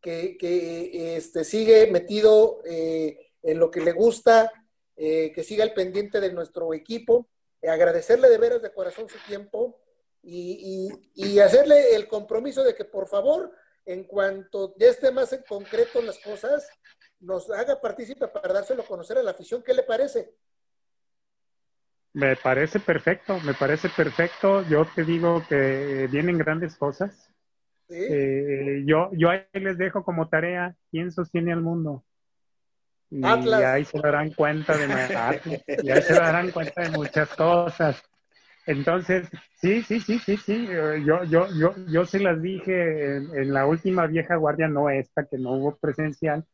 [0.00, 4.50] que, este, sigue metido eh, en lo que le gusta,
[4.96, 7.28] eh, que siga al pendiente de nuestro equipo,
[7.62, 9.80] agradecerle de veras de corazón su tiempo
[10.22, 13.52] y, hacerle el compromiso de que por favor,
[13.86, 16.68] en cuanto ya esté más en concreto las cosas,
[17.20, 19.62] nos haga partícipe para dárselo a conocer a la afición.
[19.62, 20.34] ¿Qué le parece?
[22.12, 24.62] Me parece perfecto, me parece perfecto.
[24.68, 27.27] Yo te digo que vienen grandes cosas.
[27.90, 32.04] Eh, yo, yo ahí les dejo como tarea quién sostiene al mundo.
[33.10, 34.86] Y ahí se darán cuenta de
[35.82, 38.02] y ahí se darán cuenta de muchas cosas.
[38.66, 40.66] Entonces, sí, sí, sí, sí, sí.
[41.06, 45.24] Yo, yo, yo, yo se las dije en, en la última vieja guardia, no esta,
[45.24, 46.44] que no hubo presencial,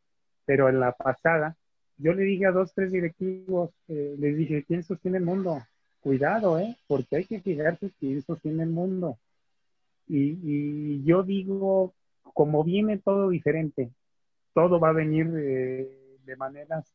[0.45, 1.57] pero en la pasada
[1.97, 5.61] yo le dije a dos, tres directivos, eh, les dije, ¿quién sostiene el mundo?
[6.01, 6.75] Cuidado, ¿eh?
[6.87, 9.17] Porque hay que fijarse quién sostiene el mundo.
[10.07, 13.91] Y, yo digo, como viene todo diferente,
[14.53, 16.91] todo va a venir eh, de maneras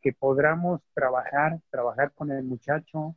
[0.00, 3.16] que podamos trabajar, trabajar con el muchacho,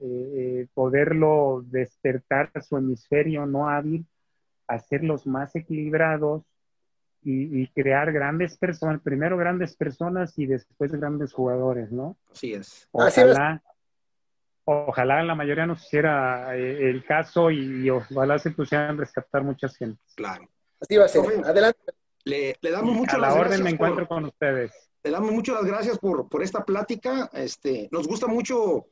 [0.00, 4.06] eh, poderlo despertar su hemisferio no hábil,
[4.66, 6.44] hacerlos más equilibrados,
[7.22, 12.16] y, crear grandes personas, primero grandes personas y después grandes jugadores, ¿no?
[12.30, 12.88] Así es.
[12.92, 13.62] Ojalá,
[14.70, 19.76] ojalá la mayoría nos hiciera eh, el caso y, ojalá se pusieran a rescatar muchas
[19.76, 20.14] gentes.
[20.14, 20.48] Claro.
[20.80, 21.22] Así va a ser.
[21.44, 21.80] Adelante.
[22.24, 24.72] Le, damos muchas a la orden me encuentro con ustedes.
[25.02, 27.30] Le damos muchas gracias por, por esta plática.
[27.32, 28.86] Este, nos gusta mucho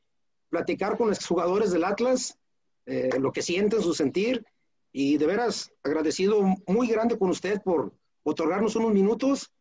[0.49, 2.39] platicar con los jugadores del Atlas,
[2.87, 4.47] eh, lo que sienten, su sentir.
[4.93, 9.53] Y de veras, agradecido muy grande con usted por otorgarnos unos minutos.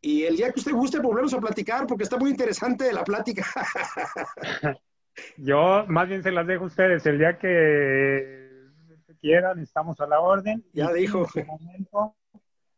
[0.00, 3.46] Y el día que usted guste, volvernos a platicar, porque está muy interesante la plática.
[5.36, 7.04] Yo más bien se las dejo a ustedes.
[7.06, 8.42] El día que
[9.22, 10.62] quieran, estamos a la orden.
[10.72, 11.18] Ya dijo.
[11.18, 12.16] En este momento,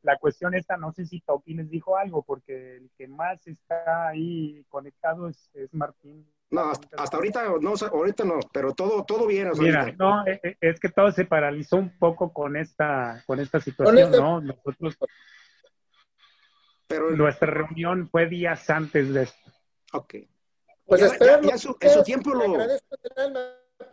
[0.03, 4.09] la cuestión esta, no sé si Topi les dijo algo, porque el que más está
[4.09, 6.30] ahí conectado es, Martín.
[6.51, 9.51] No, hasta, ahorita no, ahorita no, pero todo, todo bien.
[9.59, 13.59] Mira, no, e, e, es que todo se paralizó un poco con esta, con esta
[13.61, 14.41] situación, ¿no?
[14.41, 14.97] Nosotros,
[16.87, 19.51] pero nuestra reunión fue días antes de esto.
[19.95, 20.14] Ok.
[20.87, 21.74] Pues espero en su,
[22.05, 22.61] tiempo lo,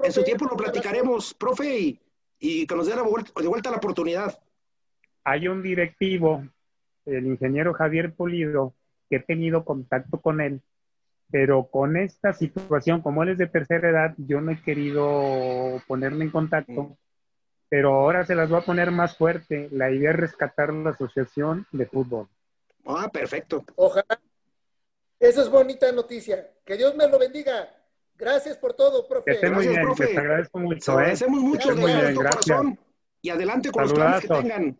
[0.03, 1.99] en su tiempo lo platicaremos, profe, y,
[2.39, 4.37] y que nos dé de vuelta la oportunidad
[5.23, 6.43] hay un directivo,
[7.05, 8.73] el ingeniero Javier Polido,
[9.09, 10.61] que he tenido contacto con él,
[11.29, 16.25] pero con esta situación, como él es de tercera edad, yo no he querido ponerme
[16.25, 16.95] en contacto, mm.
[17.69, 19.69] pero ahora se las voy a poner más fuerte.
[19.71, 22.27] La idea es rescatar la asociación de fútbol.
[22.85, 23.63] Ah, perfecto.
[23.75, 24.19] Ojalá.
[25.21, 26.49] Eso es bonita noticia.
[26.65, 27.69] Que Dios me lo bendiga.
[28.15, 29.39] Gracias por todo, profe.
[29.39, 30.91] Que muy bien, les agradezco mucho.
[30.93, 30.95] ¿eh?
[30.95, 32.79] Agradecemos mucho de corazón.
[33.21, 34.79] Y adelante con los planes que tengan.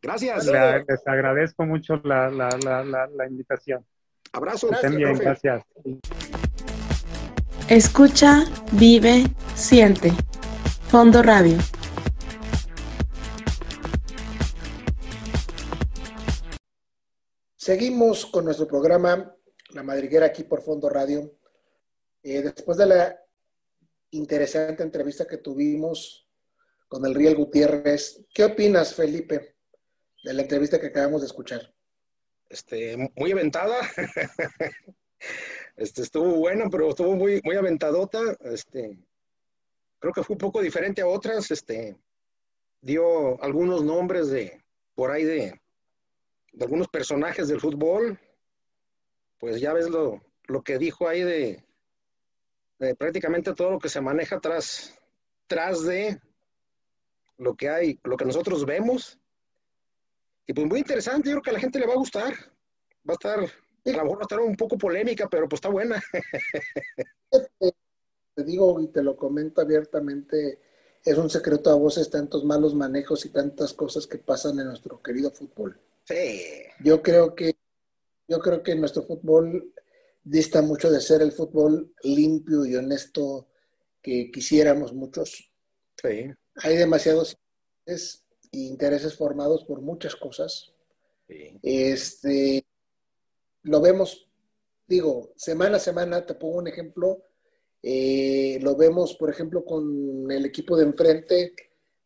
[0.00, 0.46] Gracias.
[0.46, 3.84] les agradezco mucho la, la, la, la invitación.
[4.32, 4.68] Abrazo.
[4.68, 5.64] Gracias, bien, gracias.
[7.68, 9.24] Escucha, vive,
[9.56, 10.12] siente.
[10.88, 11.58] Fondo Radio.
[17.56, 19.34] Seguimos con nuestro programa
[19.72, 21.32] La Madriguera aquí por Fondo Radio.
[22.22, 23.20] Eh, después de la
[24.10, 26.28] interesante entrevista que tuvimos
[26.88, 29.54] con el Riel Gutiérrez, ¿qué opinas, Felipe,
[30.24, 31.72] de la entrevista que acabamos de escuchar?
[32.48, 33.76] Este, muy aventada.
[35.76, 38.18] este, estuvo buena, pero estuvo muy, muy aventadota.
[38.40, 38.98] Este,
[40.00, 41.48] creo que fue un poco diferente a otras.
[41.52, 41.96] Este,
[42.80, 44.60] dio algunos nombres de,
[44.96, 45.60] por ahí de,
[46.52, 48.18] de algunos personajes del fútbol.
[49.40, 51.64] Pues ya ves lo, lo que dijo ahí de,
[52.78, 54.96] de, prácticamente todo lo que se maneja tras,
[55.48, 56.20] tras de
[57.38, 59.20] lo que hay, lo que nosotros vemos
[60.50, 62.34] y pues muy interesante, yo creo que a la gente le va a gustar.
[63.08, 65.68] Va a estar, a lo mejor va a estar un poco polémica, pero pues está
[65.68, 66.02] buena.
[68.34, 70.58] te digo y te lo comento abiertamente,
[71.04, 75.00] es un secreto a voces tantos malos manejos y tantas cosas que pasan en nuestro
[75.00, 75.78] querido fútbol.
[76.02, 76.64] Sí.
[76.82, 77.54] Yo creo que,
[78.30, 79.74] yo creo que nuestro fútbol
[80.22, 83.48] dista mucho de ser el fútbol limpio y honesto
[84.00, 85.50] que quisiéramos muchos.
[86.00, 86.30] Sí.
[86.54, 87.36] Hay demasiados
[88.52, 90.72] intereses formados por muchas cosas.
[91.62, 92.64] Este,
[93.62, 94.28] lo vemos,
[94.86, 97.24] digo, semana a semana, te pongo un ejemplo,
[97.82, 101.54] eh, lo vemos, por ejemplo, con el equipo de enfrente,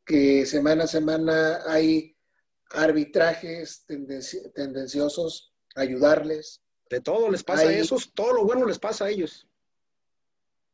[0.07, 2.17] que semana a semana hay
[2.71, 6.61] arbitrajes tendenciosos, ayudarles.
[6.91, 9.49] De todo les pasa a esos, todo lo bueno les pasa a ellos.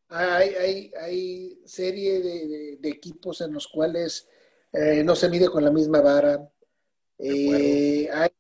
[0.09, 4.27] Hay, hay, hay serie de equipos en los cuales
[4.73, 6.49] eh, no se mide con la misma vara.
[7.19, 8.31] Eh, hay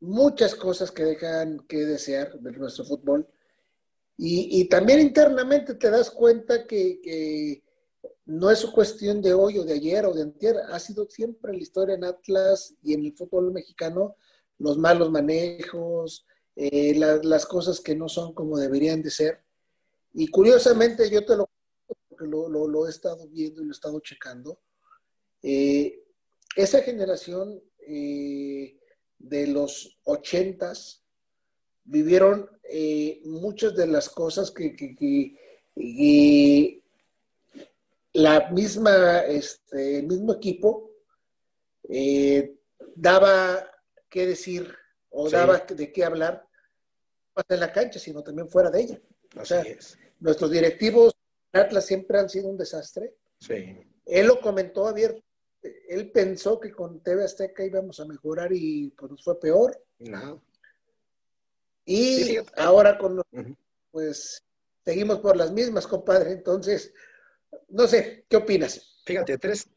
[0.00, 3.26] muchas cosas que dejan que desear de nuestro fútbol.
[4.20, 7.62] Y, también internamente te das cuenta que,
[8.26, 11.62] no es cuestión de hoy o de ayer o de antier, ha sido siempre la
[11.62, 14.16] historia en Atlas y en el fútbol mexicano
[14.58, 16.26] los malos manejos,
[16.60, 19.44] eh, las cosas que no son como deberían de ser.
[20.12, 21.48] Y curiosamente yo te lo
[22.08, 24.60] porque lo, lo he estado viendo y lo he estado checando.
[25.40, 26.02] Eh,
[26.56, 28.76] esa generación eh,
[29.18, 31.04] de los ochentas
[31.84, 32.50] vivieron
[33.24, 34.74] muchas de las cosas que,
[38.12, 40.90] la misma, este, el mismo equipo
[42.96, 43.64] daba
[44.08, 44.74] que decir
[45.10, 46.46] o daba de qué hablar,
[47.36, 49.00] no en la cancha, sino también fuera de ella.
[49.40, 49.64] O sea,
[50.20, 51.14] nuestros directivos
[51.52, 53.14] Atlas siempre han sido un desastre.
[54.06, 55.22] Él lo comentó abierto
[55.88, 59.82] él pensó que con TV Azteca íbamos a mejorar y pues nos fue peor.
[59.98, 60.42] No.
[61.84, 63.22] Y ahora con
[63.90, 64.44] pues
[64.84, 66.32] seguimos por las mismas, compadre.
[66.32, 66.92] Entonces,
[67.68, 69.00] no sé, ¿qué opinas?
[69.04, 69.68] Fíjate, tres,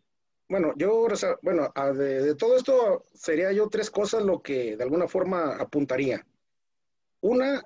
[0.52, 1.08] Bueno, yo,
[1.43, 6.28] bueno, de, de, todo esto sería yo tres cosas lo que de alguna forma apuntaría.
[7.22, 7.64] Una,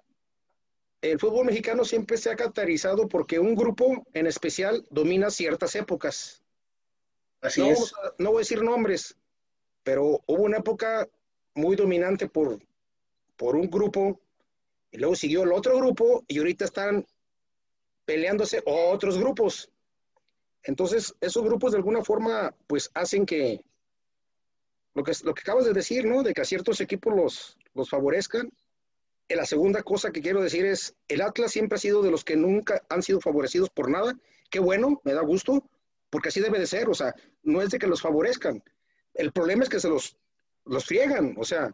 [1.01, 6.43] el fútbol mexicano siempre se ha caracterizado porque un grupo en especial domina ciertas épocas.
[7.41, 7.91] Así no, es.
[8.19, 9.17] no voy a decir nombres,
[9.81, 11.09] pero hubo una época
[11.55, 12.59] muy dominante por,
[13.36, 14.21] por un grupo,
[14.91, 17.03] y luego siguió el otro grupo, y ahorita están
[18.05, 19.71] peleándose otros grupos.
[20.66, 23.63] Entonces, esos grupos de alguna forma, pues hacen que
[24.95, 26.24] lo que, lo que acabas de decir, ¿no?
[26.24, 28.51] De que a ciertos equipos los, los favorezcan.
[29.28, 32.24] Y la segunda cosa que quiero decir es, el Atlas siempre ha sido de los
[32.24, 34.18] que nunca han sido favorecidos por nada.
[34.49, 35.63] Qué bueno, me da gusto,
[36.09, 36.89] porque así debe de ser.
[36.89, 37.13] O sea,
[37.43, 38.63] no es de que los favorezcan.
[39.13, 40.18] El problema es que se los,
[40.66, 41.36] los friegan.
[41.38, 41.72] O sea,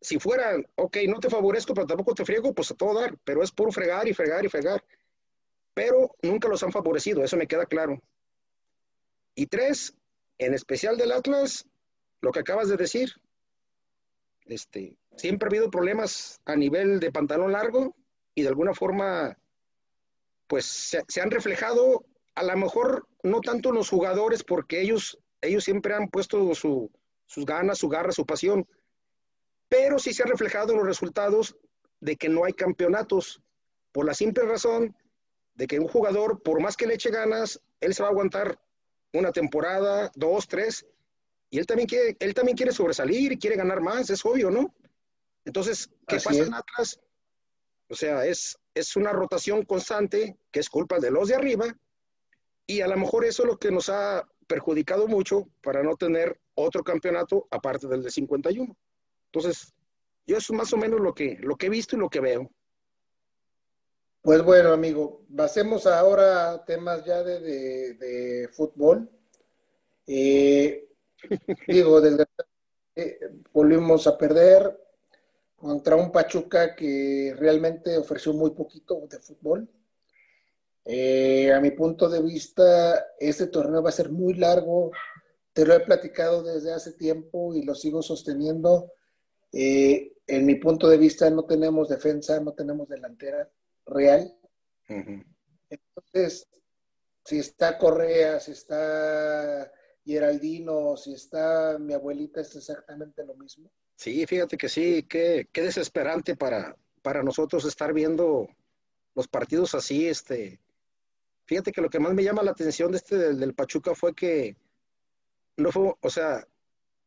[0.00, 3.16] si fueran, ok, no te favorezco, pero tampoco te friego, pues a todo dar.
[3.24, 4.82] Pero es por fregar y fregar y fregar.
[5.74, 8.00] Pero nunca los han favorecido, eso me queda claro.
[9.34, 9.94] Y tres,
[10.38, 11.66] en especial del Atlas,
[12.20, 13.12] lo que acabas de decir.
[14.46, 17.94] Este, siempre ha habido problemas a nivel de pantalón largo
[18.34, 19.38] y de alguna forma,
[20.46, 22.04] pues se, han reflejado,
[22.34, 26.90] a lo mejor no tanto en los jugadores, porque ellos, ellos siempre han puesto su,
[27.26, 28.66] sus ganas, su garra, su pasión,
[29.68, 31.56] pero sí se ha reflejado en los resultados
[32.00, 33.42] de que no hay campeonatos,
[33.92, 34.94] por la simple razón
[35.54, 38.58] de que un jugador, por más que le eche ganas, él se va a aguantar
[39.14, 40.86] una temporada, dos, tres,
[41.50, 44.74] y él también quiere, él también quiere sobresalir y quiere ganar más, es obvio, ¿no?
[45.44, 46.46] Entonces, ¿qué Así pasa es.
[46.48, 47.00] en Atlas?
[47.88, 51.66] O sea, es, es una rotación constante que es culpa de los de arriba,
[52.66, 56.40] y a lo mejor eso es lo que nos ha perjudicado mucho para no tener
[56.54, 58.76] otro campeonato aparte del de 51.
[59.26, 59.74] Entonces,
[60.26, 62.20] yo eso es más o menos lo que, lo que he visto y lo que
[62.20, 62.50] veo.
[64.24, 69.10] Pues bueno, amigo, pasemos ahora a temas ya de, de- de fútbol.
[70.06, 70.88] Eh,
[71.68, 72.24] digo, desde
[73.52, 74.80] volvimos a perder
[75.56, 79.68] contra un Pachuca que realmente ofreció muy poquito de fútbol.
[80.86, 84.90] Eh, a mi punto de vista, este torneo va a ser muy largo.
[85.52, 88.90] Te lo he platicado desde hace tiempo y lo sigo sosteniendo.
[89.52, 93.50] Eh, en mi punto de vista, no tenemos defensa, no tenemos delantera
[93.86, 94.36] real.
[94.88, 96.48] Entonces,
[97.24, 99.70] si está Correa, si está
[100.04, 103.70] Geraldino, si está mi abuelita, es exactamente lo mismo.
[103.96, 108.48] Sí, fíjate que sí, qué, qué desesperante para, para nosotros estar viendo
[109.14, 110.60] los partidos así, este.
[111.46, 114.14] Fíjate que lo que más me llama la atención de este del, del Pachuca fue
[114.14, 114.56] que
[115.56, 116.46] no fue, o sea,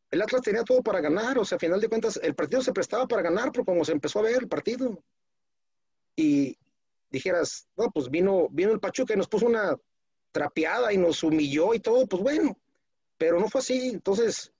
[0.09, 2.71] el Atlas tenía todo para ganar, o sea, a final de cuentas, el partido se
[2.71, 5.03] prestaba para ganar, pero como se empezó a ver el partido,
[6.15, 6.57] y
[7.09, 9.77] dijeras, no, pues vino, vino el Pachuca y nos puso una
[10.31, 12.57] trapeada y nos humilló y todo, pues bueno,
[13.17, 14.51] pero no fue así, entonces,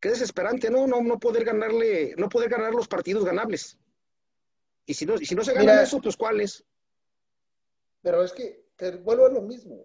[0.00, 0.86] qué desesperante, ¿no?
[0.86, 3.76] No, no poder ganarle, no poder ganar los partidos ganables.
[4.86, 5.82] Y si no, y si no se ganan Mira.
[5.82, 6.64] eso, pues cuáles.
[8.00, 9.84] Pero es que te vuelvo a lo mismo.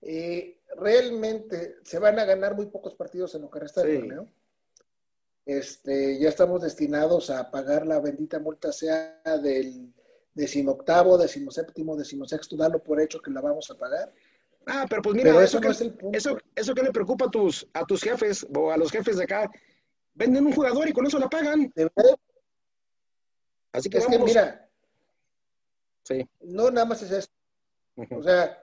[0.00, 3.98] Eh, realmente se van a ganar muy pocos partidos en lo que resta del Sí.
[3.98, 4.26] torneo.
[5.44, 9.92] Este, ya estamos destinados a pagar la bendita multa, sea del
[10.36, 14.12] decimoctavo, decimoséptimo, decimosexto, dalo por hecho que la vamos a pagar.
[14.66, 16.18] Ah, pero pues mira, Pero eso, eso no que, es el punto.
[16.18, 19.24] eso, eso que le preocupa a tus, a tus jefes o a los jefes de
[19.24, 19.50] acá,
[20.14, 21.72] venden un jugador y con eso la pagan.
[21.74, 22.16] De verdad,
[23.72, 24.28] Así que es que vamos.
[24.28, 24.68] mira,
[26.04, 26.24] Sí.
[26.42, 27.28] no nada más es.
[27.96, 28.18] Ujú.
[28.18, 28.62] O sea,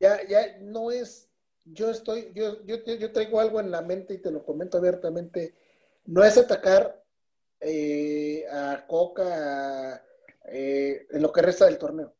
[0.00, 1.28] ya, ya no es,
[1.64, 5.54] yo estoy, yo, yo, yo traigo algo en la mente y te lo comento abiertamente,
[6.06, 7.04] no es atacar
[7.60, 10.02] eh, a Coca a,
[10.46, 12.14] eh, en lo que resta del torneo.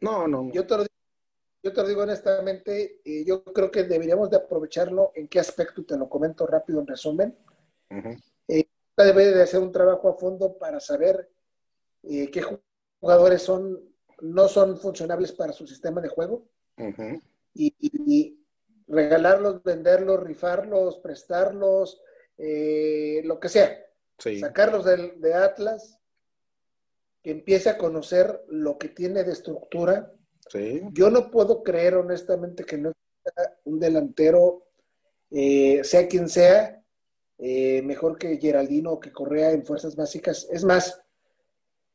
[0.00, 0.52] No, no, no.
[0.52, 0.84] Yo te lo,
[1.62, 5.12] yo te lo digo honestamente, eh, yo creo que deberíamos de aprovecharlo.
[5.14, 5.84] ¿En qué aspecto?
[5.84, 7.36] Te lo comento rápido en resumen.
[7.90, 8.10] Ujú.
[8.98, 11.28] Debe de hacer un trabajo a fondo para saber
[12.02, 12.42] qué
[13.00, 13.78] jugadores son,
[14.22, 16.48] no son funcionables para su sistema de juego
[17.52, 18.46] y, y- y
[18.88, 22.00] regalarlos, venderlos, rifarlos, prestarlos,
[22.38, 23.84] lo que sea.
[24.18, 24.40] Sí.
[24.40, 25.95] Sacarlos del, de Atlas,
[27.26, 30.12] que empiece a conocer lo que tiene de estructura.
[30.48, 30.80] Sí.
[30.92, 34.68] Yo no puedo creer honestamente que no exista un delantero,
[35.32, 36.80] eh, sea quien sea,
[37.38, 40.46] eh, mejor que Geraldino o que Correa en fuerzas básicas.
[40.52, 41.02] Es más,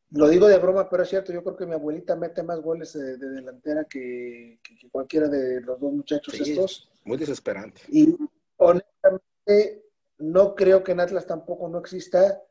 [0.10, 2.92] lo digo de broma, pero es cierto, yo creo que mi abuelita mete más goles
[2.92, 6.52] de, de delantera que, que- que cualquiera de los dos muchachos Sí.
[6.52, 6.92] estos.
[7.06, 7.80] Muy desesperante.
[7.88, 8.18] Y
[8.58, 9.86] honestamente,
[10.18, 12.44] no creo que en Atlas tampoco no exista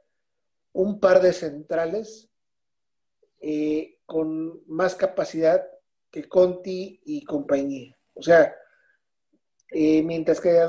[0.73, 2.30] un par de centrales
[3.41, 5.67] eh, con más capacidad
[6.11, 7.97] que Conti y compañía.
[8.15, 8.55] O sea,
[9.73, 10.67] Y mientras que,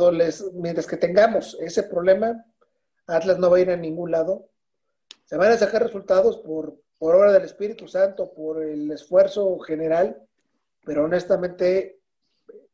[0.53, 2.45] mientras que tengamos ese problema,
[3.07, 4.49] Atlas no va a ir a ningún lado.
[5.25, 10.21] Se van a sacar resultados por, por obra del Espíritu Santo, por el esfuerzo general,
[10.85, 11.99] pero honestamente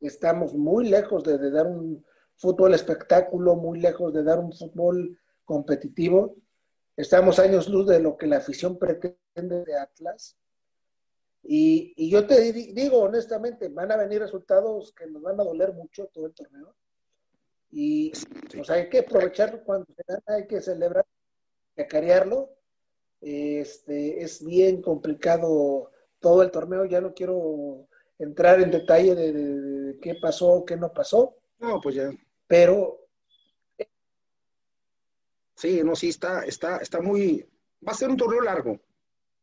[0.02, 6.36] estamos muy lejos de, dar un fútbol espectáculo, muy lejos de dar un fútbol competitivo.
[6.98, 10.36] Estamos años luz de lo que la afición pretende de Atlas.
[11.44, 15.74] Y, y, yo te digo honestamente, van a venir resultados que nos van a doler
[15.74, 16.76] mucho todo el torneo.
[17.70, 18.12] Y
[18.52, 21.06] pues hay que aprovechar cuando se gana, hay que celebrar,
[21.76, 22.50] cacarearlo.
[23.22, 27.88] Este, es bien complicado todo el torneo, ya no quiero
[28.18, 31.38] entrar en detalle de, de, de qué pasó, qué no pasó.
[31.60, 32.10] No, pues ya.
[32.48, 33.07] Pero
[35.58, 37.44] Sí, no, sí, está, está, está muy,
[37.86, 38.80] va a ser un torneo largo,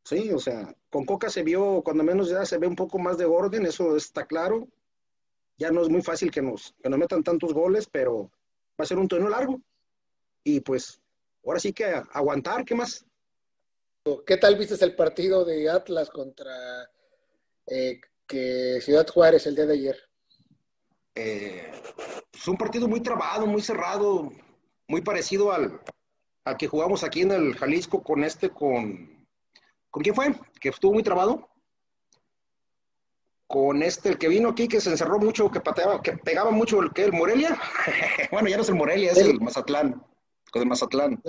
[0.04, 3.18] sí, o sea, con Coca se vio, cuando menos ya se ve un poco más
[3.18, 4.68] de orden, eso está claro,
[5.58, 8.30] ya no es muy fácil que nos, que nos metan tantos goles, pero
[8.80, 9.60] va a ser un torneo largo,
[10.44, 11.00] y pues,
[11.44, 13.04] ahora sí que aguantar, ¿qué más?
[14.24, 16.88] ¿Qué tal viste el partido de Atlas contra
[17.66, 19.96] eh, que Ciudad Juárez el día de ayer?
[21.16, 21.72] Eh,
[22.32, 24.30] es un partido muy trabado, muy cerrado,
[24.86, 25.80] muy parecido al,
[26.44, 29.26] al que jugamos aquí en el Jalisco con este, con...
[29.90, 30.34] ¿Con quién fue?
[30.60, 31.48] Que estuvo muy trabado.
[33.46, 36.82] Con este, el que vino aquí, que se encerró mucho, que pateaba, que pegaba mucho,
[36.82, 37.58] el que el Morelia.
[38.32, 40.04] bueno, ya no es el Morelia, es el Mazatlán.
[40.50, 41.22] Con el Mazatlán.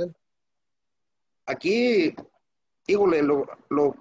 [1.46, 2.14] Aquí,
[2.88, 3.96] híjole, lo, lo,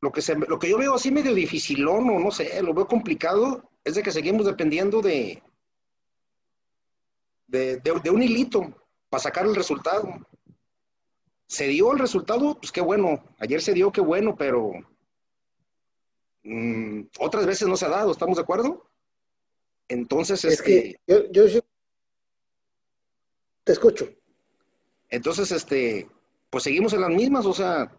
[0.00, 2.88] lo, que se, lo que yo veo así medio dificilón, o no sé, lo veo
[2.88, 5.42] complicado, es de que seguimos dependiendo de,
[7.46, 8.62] de, de, de un hilito
[9.10, 10.08] para sacar el resultado
[11.46, 13.24] se dio el resultado, pues qué bueno.
[13.38, 14.72] Ayer se dio, qué bueno, pero
[16.42, 18.88] mmm, otras veces no se ha dado, ¿estamos de acuerdo?
[19.88, 21.60] Entonces, es este, que yo, yo, yo,
[23.62, 24.08] te escucho.
[25.08, 26.08] Entonces, este,
[26.50, 27.92] pues seguimos en las mismas, o sea,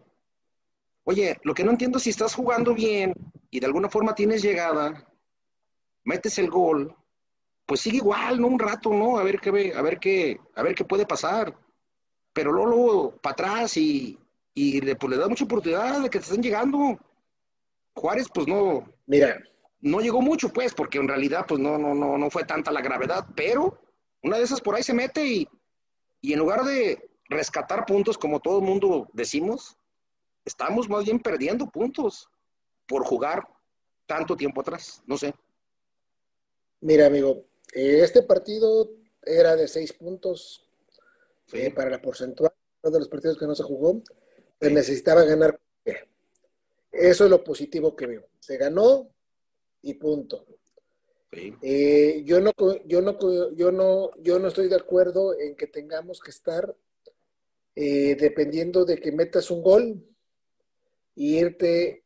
[1.04, 3.14] oye, lo que no entiendo es si estás jugando bien
[3.50, 5.10] y de alguna forma tienes llegada,
[6.04, 6.94] metes el gol,
[7.64, 8.48] pues sigue igual, ¿no?
[8.48, 9.18] Un rato, ¿no?
[9.18, 11.56] A ver qué, a ver qué, a ver qué puede pasar
[12.38, 14.16] pero luego, luego para atrás y,
[14.54, 16.96] y le, pues, le da mucha oportunidad de que te estén llegando.
[17.96, 18.88] Juárez, pues no.
[19.06, 19.42] Mira.
[19.80, 22.80] No llegó mucho, pues, porque en realidad, pues no, no, no, no fue tanta la
[22.80, 23.76] gravedad, pero
[24.22, 25.48] una de esas por ahí se mete y,
[26.20, 29.76] y en lugar de rescatar puntos, como todo el mundo decimos,
[30.44, 32.28] estamos más bien perdiendo puntos
[32.86, 33.48] por jugar
[34.06, 35.02] tanto tiempo atrás.
[35.06, 35.34] No sé.
[36.82, 38.92] Mira, amigo, este partido
[39.24, 40.67] era de seis puntos
[41.48, 41.70] sí.
[41.70, 44.02] para la porcentual de los partidos que no se jugó,
[44.60, 45.60] se necesitaba ganar.
[46.90, 48.28] Eso es lo positivo que veo.
[48.40, 49.10] Se ganó
[49.82, 50.46] y punto.
[51.32, 51.54] Sí.
[51.60, 52.52] Eh, yo no,
[52.86, 56.74] yo no, yo no, yo no estoy de acuerdo en que tengamos que estar
[57.74, 60.02] eh, dependiendo de que metas un gol
[61.14, 62.02] y irte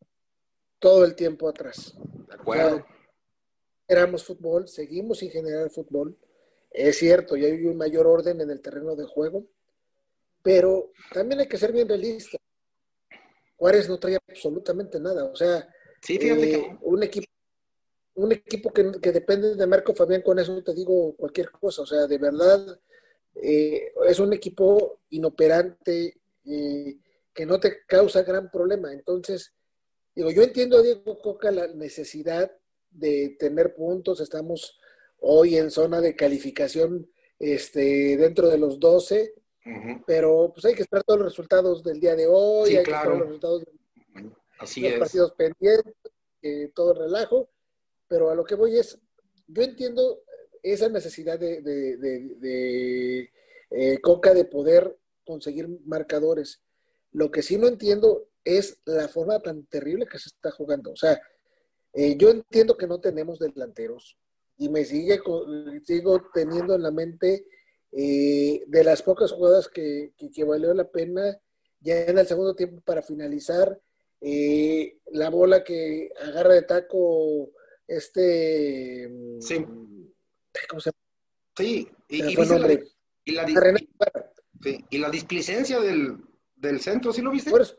[0.78, 1.94] todo el tiempo atrás.
[2.28, 2.76] De acuerdo.
[2.76, 2.86] O sea,
[3.88, 6.16] éramos fútbol, seguimos sin generar fútbol.
[6.72, 9.44] Es cierto, ya hay un mayor orden en el terreno de juego,
[10.42, 12.38] pero también hay que ser bien realista.
[13.56, 15.24] Juárez no trae absolutamente nada.
[15.24, 15.68] O sea,
[16.00, 16.78] sí, eh, que...
[16.82, 17.26] un equipo
[18.14, 21.82] un equipo que, que, depende de Marco Fabián, con eso te digo cualquier cosa.
[21.82, 22.78] O sea, de verdad,
[23.36, 26.96] eh, es un equipo inoperante eh,
[27.32, 28.92] que no te causa gran problema.
[28.92, 29.54] Entonces,
[30.14, 32.52] digo, yo entiendo a Diego Coca la necesidad
[32.90, 34.20] de tener puntos.
[34.20, 34.78] Estamos
[35.22, 40.04] hoy en zona de calificación este, dentro de los 12, uh -huh.
[40.06, 43.02] pero pues hay que esperar todos los resultados del día de hoy, sí, hay claro.
[43.02, 43.72] que esperar los resultados de
[44.58, 44.98] Así los es.
[44.98, 45.94] partidos pendientes,
[46.42, 47.48] eh, todo el relajo,
[48.08, 48.98] pero a lo que voy es,
[49.48, 50.22] yo entiendo
[50.62, 53.30] esa necesidad de, de, de, de
[53.70, 56.62] eh, Coca de poder conseguir marcadores.
[57.10, 60.92] Lo que sí no entiendo es la forma tan terrible que se está jugando.
[60.92, 61.20] O sea,
[61.92, 64.16] eh, yo entiendo que no tenemos delanteros,
[64.62, 65.20] y me sigue
[65.82, 67.46] sigo teniendo en la mente
[67.90, 71.36] eh, de las pocas jugadas que, que, que, valió la pena
[71.80, 73.80] ya en el segundo tiempo para finalizar
[74.20, 77.50] eh, la bola que agarra de taco
[77.88, 79.10] este
[79.40, 79.66] sí
[80.68, 80.98] ¿cómo se llama?
[81.56, 82.34] sí y, y,
[83.34, 83.78] la, y, la,
[84.62, 86.18] sí, y la displicencia del,
[86.54, 87.50] del, centro ¿sí lo viste?
[87.50, 87.76] Por eso,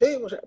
[0.00, 0.40] sí, o sea,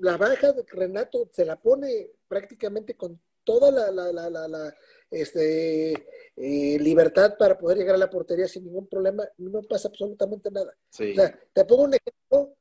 [0.00, 4.74] la baja de Renato se la pone prácticamente con toda la, la, la, la
[5.10, 10.50] este, eh, libertad para poder llegar a la portería sin ningún problema, no pasa absolutamente
[10.50, 10.74] nada.
[10.90, 11.12] Sí.
[11.12, 12.56] O sea, te pongo un ejemplo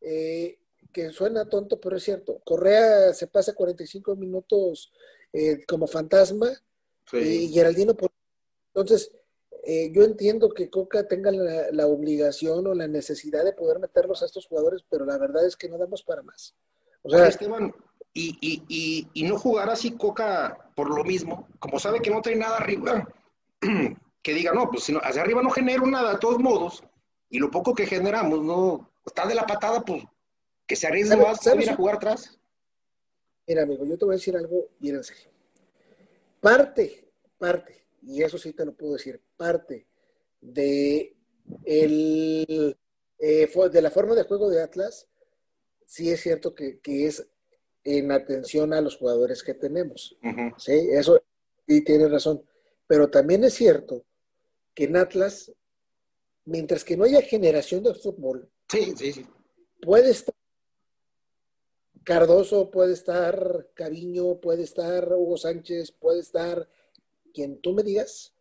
[0.00, 0.58] eh,
[0.92, 2.40] que suena tonto, pero es cierto.
[2.44, 4.92] Correa se pasa 45 minutos
[5.32, 6.50] eh, como fantasma
[7.12, 7.96] y Geraldino.
[8.74, 9.10] Entonces,
[9.66, 14.26] eh, yo entiendo que Coca tenga la, obligación o la necesidad de poder meterlos a
[14.26, 16.54] estos jugadores, pero la verdad es que no damos para más.
[17.02, 17.74] O sea, Esteban,
[18.14, 18.38] y,
[18.68, 22.58] y, y, no jugar así Coca por lo mismo, como sabe que no trae nada
[22.58, 23.08] arriba,
[24.22, 26.84] que diga, no, pues si no, hacia arriba no genero nada de todos modos,
[27.28, 30.04] y lo poco que generamos, no, está de la patada, pues
[30.66, 32.38] que se arriesgue más, a jugar atrás.
[33.46, 35.30] Mira, amigo, yo te voy a decir algo bien en serio.
[36.40, 39.86] Parte, parte, y eso sí te lo puedo decir, parte
[40.40, 41.16] de,
[41.64, 42.76] el,
[43.18, 45.08] eh, de la forma de juego de Atlas,
[45.86, 47.26] sí es cierto que, es
[47.84, 50.16] en atención a los jugadores que tenemos.
[50.56, 51.22] Sí, eso,
[51.66, 52.42] y tienes razón.
[52.86, 54.04] Pero también es cierto
[54.74, 55.52] que en Atlas,
[56.44, 59.26] mientras que no haya generación de fútbol, sí, sí, sí.
[59.80, 60.34] puede estar
[62.04, 66.68] Cardoso, puede estar Cariño, puede estar Hugo Sánchez, puede estar
[67.32, 68.34] quien tú me digas,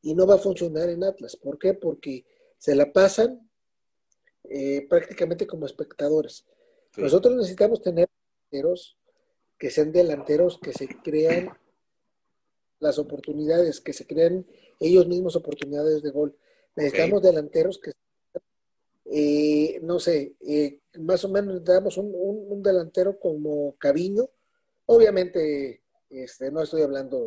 [0.00, 1.36] y no va a funcionar en Atlas.
[1.36, 1.74] ¿Por qué?
[1.74, 2.24] Porque
[2.56, 3.50] se la pasan
[4.44, 6.46] eh, prácticamente como espectadores.
[6.96, 8.08] Nosotros necesitamos tener
[8.50, 8.96] delanteros
[9.58, 11.56] que sean delanteros que se crean
[12.78, 14.46] las oportunidades, que se crean
[14.78, 16.36] ellos mismos oportunidades de gol.
[16.76, 17.92] Necesitamos delanteros que
[19.10, 24.28] eh, no sé, eh, más o menos damos un, un, delantero como Caviño.
[24.84, 27.24] Obviamente, este, no estoy hablando.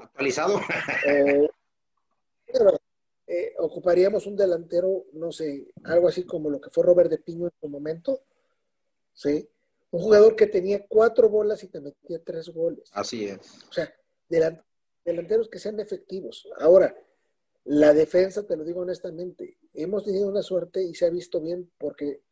[0.00, 0.60] Actualizado.
[2.46, 2.80] pero,
[3.26, 7.46] eh, ocuparíamos un delantero, no sé, algo así como lo que fue Robert de Piño
[7.46, 8.20] en su momento.
[9.12, 9.48] ¿Sí?
[9.94, 12.90] Un jugador que tenía cuatro bolas y te metía tres goles.
[12.92, 13.38] Así es.
[13.68, 13.94] O sea,
[15.04, 16.48] delanteros que sean efectivos.
[16.58, 16.96] Ahora,
[17.62, 21.70] la defensa, te lo digo honestamente, hemos tenido una suerte y se ha visto bien
[21.78, 22.22] porque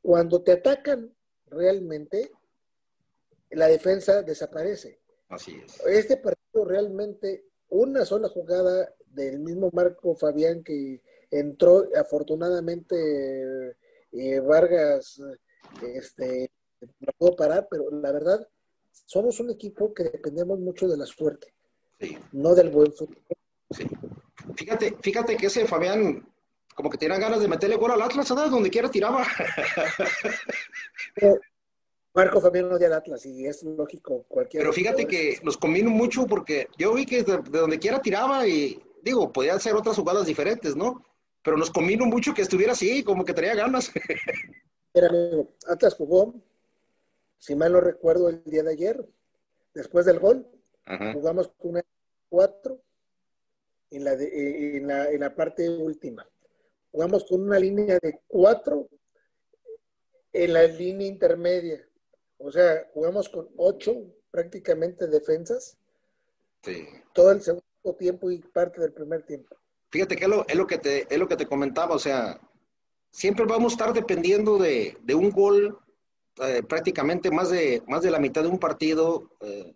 [0.00, 1.12] cuando te atacan
[1.46, 2.30] realmente,
[3.50, 5.00] la defensa desaparece.
[5.28, 5.80] Así es.
[5.88, 11.02] Este partido realmente, una sola jugada del mismo Marco Fabián que
[11.32, 13.74] entró, afortunadamente
[14.12, 15.20] eh, Vargas
[15.82, 18.46] este, no pudo parar, pero la verdad,
[19.06, 21.54] somos un equipo que dependemos mucho de la suerte,
[22.32, 23.18] no del buen fútbol.
[23.70, 23.86] Sí.
[24.56, 26.26] Fíjate, fíjate que ese Fabián,
[26.74, 28.50] como que tenía ganas de meterle gol al Atlas, ¿sabes?
[28.50, 29.26] Donde quiera tiraba.
[32.14, 34.62] Marco Fabián no al Atlas y es lógico cualquier.
[34.62, 38.82] Pero fíjate que nos combino mucho porque yo vi que de, donde quiera tiraba y
[39.02, 41.04] digo, podía ser otras jugadas diferentes, ¿no?
[41.42, 43.92] Pero nos combino mucho que estuviera así, como que tenía ganas.
[44.94, 46.34] Mira, amigo, Atlas jugó,
[47.38, 49.08] si mal no recuerdo, el día de ayer,
[49.74, 50.46] después del gol,
[51.12, 51.84] jugamos con una
[52.28, 52.80] cuatro
[53.90, 56.28] en la, eh, en, la, en la parte última.
[56.90, 58.88] Jugamos con una línea de cuatro
[60.32, 61.86] en la línea intermedia.
[62.38, 65.78] O sea, jugamos con ocho prácticamente defensas.
[66.62, 66.86] Sí.
[67.12, 67.64] Todo el segundo
[67.98, 69.56] tiempo y parte del primer tiempo.
[69.90, 72.38] Fíjate que es lo, es lo, que, te, es lo que te comentaba, o sea,
[73.10, 75.78] siempre vamos a estar dependiendo de, de un gol
[76.40, 79.30] eh, prácticamente más de, más de la mitad de un partido.
[79.40, 79.74] Eh,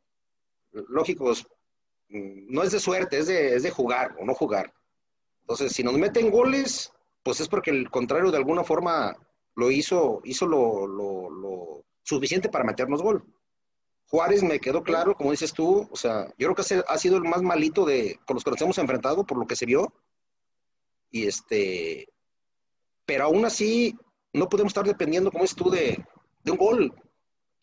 [0.72, 1.32] lógico,
[2.08, 4.72] no es de suerte, es de, es de jugar o no jugar.
[5.40, 6.92] Entonces, si nos meten goles,
[7.22, 9.16] pues es porque el contrario de alguna forma
[9.54, 13.24] lo hizo, hizo lo, lo, suficiente para meternos gol.
[14.06, 17.22] Juárez me quedó claro, como dices tú, o sea, yo creo que ha sido el
[17.22, 19.92] más malito de con los que nos hemos enfrentado por lo que se vio.
[21.10, 22.08] Y este,
[23.06, 23.96] pero aún así
[24.32, 26.04] no podemos estar dependiendo, como dices tú, de,
[26.50, 26.94] un gol.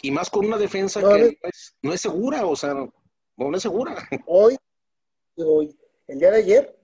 [0.01, 3.61] Y más con una defensa que no es, no es, segura, o sea, no, es
[3.61, 3.97] segura.
[4.25, 4.57] Hoy,
[5.35, 5.77] hoy,
[6.07, 6.79] el día de ayer,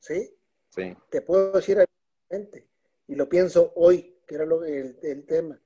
[0.00, 0.34] ¿sí?
[0.70, 0.96] Sí.
[1.10, 1.78] Te puedo decir
[2.30, 2.68] realmente,
[3.06, 5.60] y lo pienso hoy, que era lo, el, tema.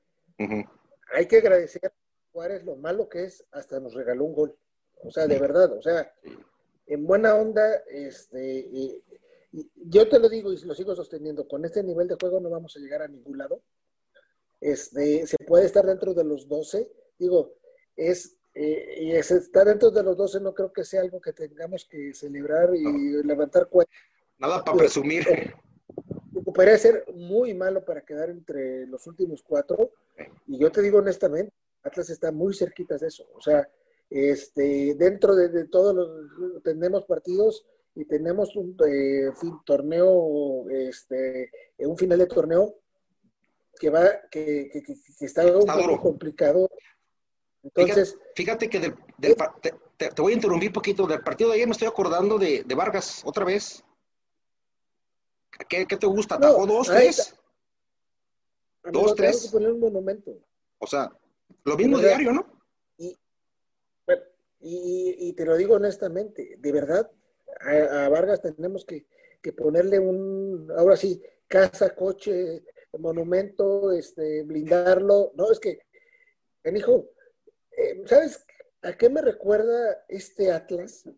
[1.14, 1.93] Hay que agradecer a
[2.33, 4.57] Juárez lo malo que es, hasta nos regaló un gol.
[5.03, 6.12] O sea, de verdad, o sea,
[6.87, 9.01] en buena onda, este,
[9.74, 12.76] yo te lo digo y lo sigo sosteniendo, con este nivel de juego no vamos
[12.76, 13.62] a llegar a ningún lado.
[14.61, 17.54] Este, se puede estar dentro de los 12, digo,
[17.96, 21.86] es eh, y estar dentro de los 12 no creo que sea algo que tengamos
[21.88, 23.96] que celebrar y levantar cuentas.
[24.38, 25.24] Nada para presumir.
[26.54, 29.92] Podría ser muy malo para quedar entre los últimos cuatro.
[30.48, 31.52] Y yo te digo honestamente,
[31.82, 33.28] Atlas está muy cerquita de eso.
[33.34, 33.68] O sea,
[34.08, 39.30] este, dentro de, todos los, tenemos partidos y tenemos un eh,
[39.64, 42.74] torneo, este, un final de torneo
[43.81, 46.68] que va, que, que, está un poco complicado
[47.62, 48.16] entonces.
[48.35, 49.37] Fíjate, que del, eh,
[49.97, 51.07] te, voy a interrumpir un poquito.
[51.07, 53.85] Del partido de ayer me estoy acordando de, Vargas otra vez.
[55.68, 56.37] ¿Qué, te gusta?
[56.37, 57.35] ¿Atajó dos, tres?
[58.85, 59.49] ¿Dos, tres?
[59.49, 60.39] poner un monumento.
[60.78, 61.11] O sea,
[61.64, 62.47] lo mismo diario, ¿no?
[62.97, 63.18] Y,
[64.61, 67.11] Y, te lo digo honestamente, de verdad,
[67.61, 69.07] a, Vargas tenemos que,
[69.53, 72.62] ponerle un, ahora sí, casa, coche,
[72.99, 75.32] monumento, este, blindarlo.
[75.34, 75.78] No, es que,
[76.64, 77.11] hijo,
[77.76, 78.45] eh, ¿sabes
[78.82, 81.09] a qué me recuerda este Atlas?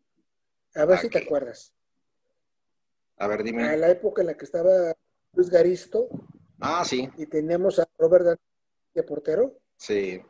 [0.75, 1.75] A ver si te acuerdas.
[3.16, 3.68] A ver, dime.
[3.68, 4.95] A la época en la que estaba
[5.33, 6.09] Luis Garisto.
[6.61, 7.09] Ah, sí.
[7.16, 8.39] Y teníamos a Robert
[8.95, 9.59] de portero.
[9.77, 10.23] Sí.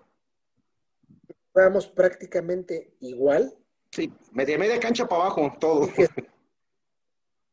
[1.28, 3.54] Estábamos prácticamente igual.
[3.90, 5.86] Sí, media, media cancha para abajo, todo.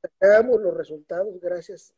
[0.02, 1.94] Sacábamos los resultados gracias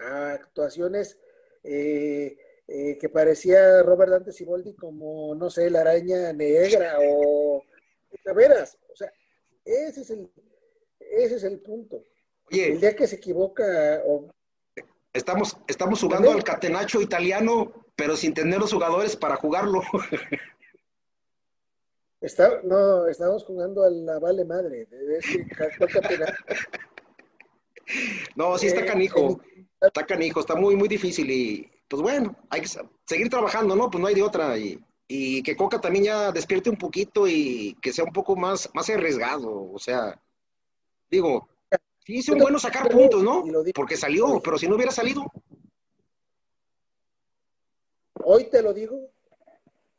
[0.00, 1.18] a actuaciones
[1.62, 2.36] eh,
[2.66, 7.62] eh, que parecía Robert Dante Siboldi como, no sé, la araña negra o
[8.24, 8.78] de veras.
[8.92, 9.12] O sea,
[9.64, 10.30] ese es el,
[10.98, 12.04] ese es el punto.
[12.50, 14.30] el día que se equivoca o
[15.12, 19.82] Estamos, estamos jugando al catenacho italiano, pero sin tener los jugadores para jugarlo.
[22.20, 24.86] Está, no, estamos jugando a la vale madre.
[28.36, 29.40] no, sí está eh, canijo.
[29.80, 32.68] Está canijo, está muy, muy difícil y pues bueno, hay que
[33.06, 33.90] seguir trabajando, ¿no?
[33.90, 34.56] Pues no hay de otra.
[34.58, 34.78] Y,
[35.08, 38.88] y que Coca también ya despierte un poquito y que sea un poco más, más
[38.90, 39.72] arriesgado.
[39.72, 40.20] O sea,
[41.10, 41.48] digo,
[42.04, 43.44] Sí, hizo un bueno sacar puntos, ¿no?
[43.74, 45.24] Porque salió, pero si no hubiera salido.
[48.24, 49.10] Hoy te lo digo,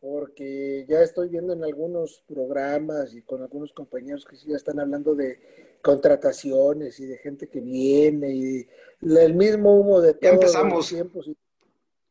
[0.01, 4.79] porque ya estoy viendo en algunos programas y con algunos compañeros que sí ya están
[4.79, 8.67] hablando de contrataciones y de gente que viene y
[9.01, 10.89] el mismo humo de todos empezamos.
[10.89, 11.31] tiempos.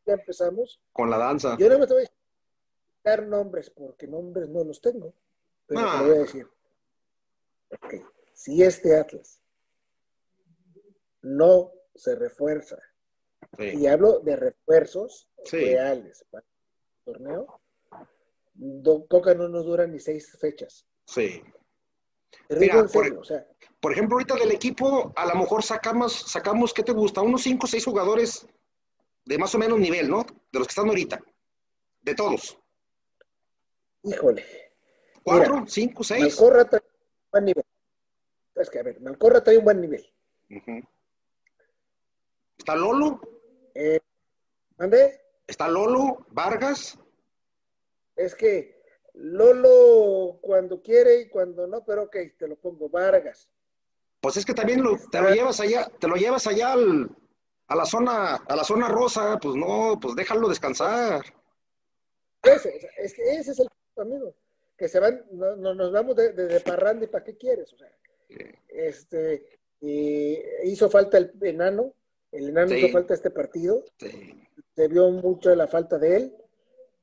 [0.06, 0.80] ya empezamos.
[0.92, 1.56] Con la danza.
[1.58, 2.10] Yo no me voy a
[3.02, 5.12] dar nombres porque nombres no los tengo,
[5.66, 6.46] pero te voy a decir.
[8.32, 9.42] Si este Atlas
[11.22, 12.78] no se refuerza.
[13.58, 17.60] Y hablo de refuerzos reales para el torneo.
[19.08, 20.86] Coca no nos dura ni seis fechas.
[21.06, 21.42] Sí.
[22.92, 23.22] por,
[23.80, 27.22] por, ejemplo, ahorita del equipo, a lo mejor sacamos, sacamos, ¿qué te gusta?
[27.22, 28.46] Unos cinco o seis jugadores
[29.24, 30.24] de más o menos nivel, ¿no?
[30.52, 31.20] De los que están ahorita.
[32.02, 32.58] De todos.
[34.02, 34.44] Híjole.
[35.22, 35.64] ¿Cuatro?
[35.66, 36.02] ¿Cinco?
[36.02, 36.22] ¿Seis?
[36.22, 37.64] Malcorra trae un buen nivel.
[38.56, 40.06] Es que, a ver, Malcorra trae un buen nivel.
[42.58, 43.20] ¿Está Lolo?
[43.74, 44.00] Eh,
[44.78, 45.20] ¿Mande?
[45.46, 46.26] ¿Está Lolo?
[46.30, 46.98] ¿Vargas?
[48.20, 48.80] Es que
[49.14, 53.48] Lolo cuando quiere y cuando no, pero ok, te lo pongo, Vargas.
[54.20, 57.86] Pues es que también lo, te lo llevas allá, te lo llevas allá a la
[57.86, 61.22] zona, a la zona rosa, pues no, pues déjalo descansar.
[62.42, 64.34] Ese, es que ese es el amigo,
[64.76, 67.90] que se van, no, nos vamos de, de, parranda y para qué quieres, o sea,
[68.68, 69.60] este,
[70.64, 71.94] hizo falta el enano,
[72.32, 73.84] el enano hizo falta este partido.
[74.76, 76.36] Se vio mucho la falta de él.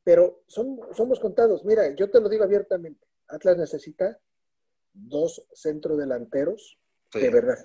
[0.08, 1.66] Pero son, somos contados.
[1.66, 3.06] Mira, yo te lo digo abiertamente.
[3.28, 4.18] Atlas necesita
[4.94, 6.80] dos centrodelanteros
[7.14, 7.58] de verdad.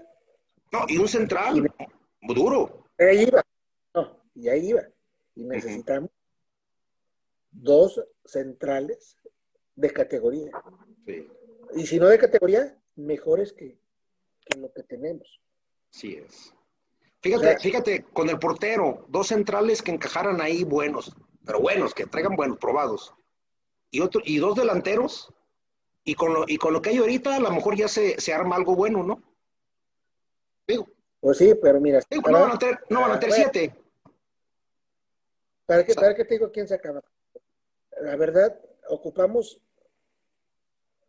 [0.73, 1.73] No, y un central
[2.21, 2.89] muy duro.
[2.99, 3.45] Ahí iba.
[3.95, 4.83] No, y ahí iba.
[5.37, 6.11] Y necesitamos
[7.53, 9.17] dos centrales
[9.77, 10.51] de categoría.
[11.77, 13.79] Y si no de categoría, mejores que,
[14.47, 15.41] que lo que tenemos.
[15.91, 16.53] Sí es.
[17.21, 21.15] Fíjate, fíjate, con el portero, dos centrales que encajaran ahí buenos,
[21.45, 23.15] pero buenos, que traigan buenos, probados.
[23.91, 25.33] Y, otro, y dos delanteros,
[26.05, 28.57] y con, lo, y con lo que hay ahorita, a lo mejor ya se, arma
[28.57, 29.23] algo bueno, ¿no?
[30.67, 30.89] Digo.
[31.21, 32.01] Pues sí, pero mira.
[32.11, 33.75] no van a tener, no van a tener siete.
[35.67, 37.03] ¿Para qué, ¿Para qué te digo quién se acaba?
[38.01, 39.61] La verdad, ocupamos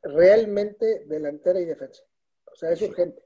[0.03, 2.03] realmente delantera y defensa.
[2.51, 3.23] O sea, es urgente.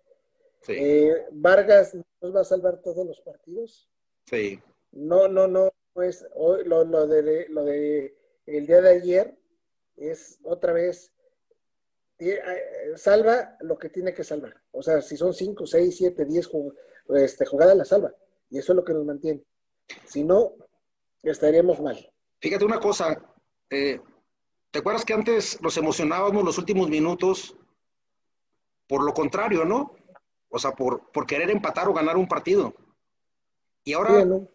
[0.70, 3.90] Eh, Vargas nos va a salvar todos los partidos.
[4.26, 4.62] Sí.
[4.92, 9.36] No, no, no, pues hoy lo, de lo de el día de ayer
[9.96, 11.12] es otra vez
[12.20, 12.40] eh,
[12.96, 14.62] salva lo que tiene que salvar.
[14.70, 16.50] O sea, si son 5, 6, 7, 10
[17.16, 18.14] este, jugadas, la salva.
[18.52, 19.42] Y eso es lo que nos mantiene.
[20.06, 20.54] Si no,
[21.24, 21.98] estaríamos mal.
[22.42, 23.20] Fíjate una cosa,
[23.72, 24.00] eh,
[24.70, 27.58] ¿te acuerdas que antes nos emocionábamos los últimos minutos?
[28.86, 29.96] Por lo contrario, ¿no?
[30.50, 32.76] O sea, por, por querer empatar o ganar un partido.
[33.84, 34.48] Y ahora, ¿no?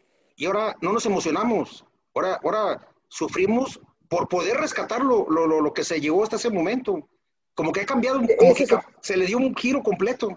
[0.43, 1.85] Y ahora no nos emocionamos.
[2.13, 7.09] Ahora, ahora sufrimos por poder rescatar lo, lo, lo, que se llevó hasta ese momento.
[7.55, 8.67] Como que ha cambiado, como que
[9.01, 10.37] se le dio un giro completo.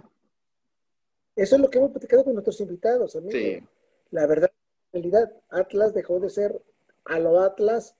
[1.35, 3.31] Eso es lo que hemos platicado con nuestros invitados, amigo.
[3.31, 3.63] Sí.
[4.11, 4.51] La verdad,
[4.91, 6.61] en realidad, Atlas dejó de ser
[7.05, 7.95] a lo Atlas,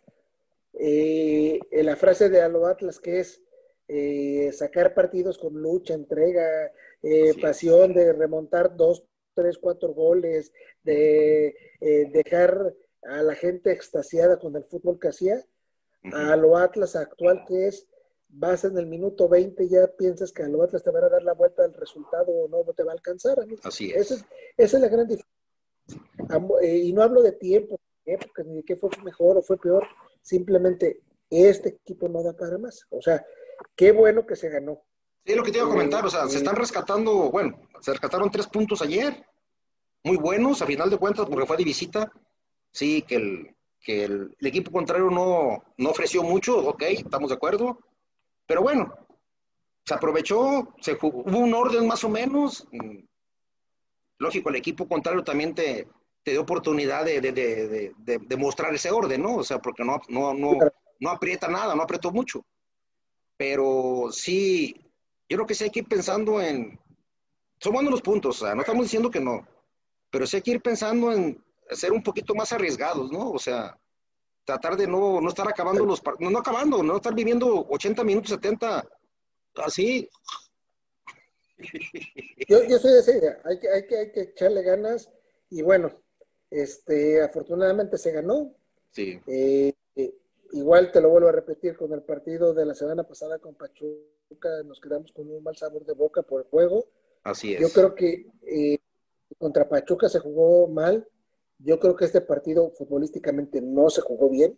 [0.73, 3.41] eh, la frase de a lo Atlas que es
[3.87, 9.03] eh, sacar partidos con lucha, entrega, eh, pasión de remontar dos,
[9.35, 10.51] tres, cuatro goles,
[10.83, 12.73] de eh, dejar
[13.03, 15.45] a la gente extasiada con el fútbol que hacía,
[16.13, 17.87] a lo Atlas actual que es,
[18.27, 21.23] vas en el minuto 20 ya piensas que a lo Atlas te van a dar
[21.23, 23.37] la vuelta al resultado o no te va a alcanzar.
[23.63, 24.11] Así es.
[24.11, 24.25] Esa es,
[24.57, 25.35] esa es la gran diferencia.
[26.61, 29.85] Eh, y no hablo de tiempo, porque ni de qué fue mejor o fue peor,
[30.21, 32.85] simplemente este equipo no da para más.
[32.89, 33.25] O sea,
[33.75, 34.83] qué bueno que se ganó.
[35.25, 38.29] Sí, lo que te iba a comentar, o sea, se están rescatando, bueno, se rescataron
[38.29, 39.25] tres puntos ayer,
[40.03, 42.11] muy buenos, a final de cuentas, porque fue de visita.
[42.71, 47.79] Sí, que el, que el, equipo contrario no, no ofreció mucho, ok, estamos de acuerdo.
[48.45, 48.93] Pero bueno,
[49.83, 52.67] se aprovechó, se hubo un orden más o menos.
[54.19, 55.87] Lógico, el equipo contrario también te,
[56.21, 59.37] te dio oportunidad de, de, de, de, mostrar ese orden, ¿no?
[59.37, 60.51] O sea, porque no, no, no,
[60.99, 62.45] no aprieta nada, no apretó mucho.
[63.37, 64.84] Pero sí,
[65.29, 66.79] yo creo que sí hay que ir pensando en,
[67.59, 69.47] son buenos los puntos, o sea, no estamos diciendo que no,
[70.09, 73.31] pero sí hay que ir pensando en ser un poquito más arriesgados, ¿no?
[73.31, 73.77] O sea,
[74.45, 78.31] tratar de no, no estar acabando los no, no acabando, no estar viviendo 80 minutos,
[78.31, 78.87] 70,
[79.55, 80.09] así.
[82.47, 85.09] Yo, yo soy de esa idea, hay que, hay, que, hay que echarle ganas
[85.49, 85.91] y bueno,
[86.51, 88.53] este, afortunadamente se ganó.
[88.91, 89.19] Sí.
[89.27, 89.73] Eh,
[90.55, 94.63] igual te lo vuelvo a repetir con el partido de la semana pasada con Pachuca
[94.65, 96.85] nos quedamos con un mal sabor de boca por el juego.
[97.23, 97.61] Así es.
[97.61, 98.77] Yo creo que eh,
[99.37, 101.07] contra Pachuca se jugó mal.
[101.59, 104.57] Yo creo que este partido futbolísticamente no se jugó bien.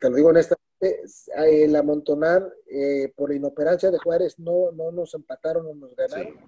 [0.00, 1.02] te lo digo honestamente,
[1.36, 6.38] el amontonar eh, por la inoperancia de Juárez no, no nos empataron o nos ganaron.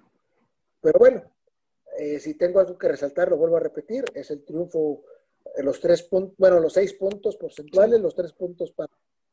[0.80, 1.22] Pero bueno,
[1.98, 5.02] eh, si tengo algo que resaltar, lo vuelvo a repetir, es el triunfo,
[5.58, 8.90] los tres puntos, bueno, los seis puntos porcentuales, los tres puntos para,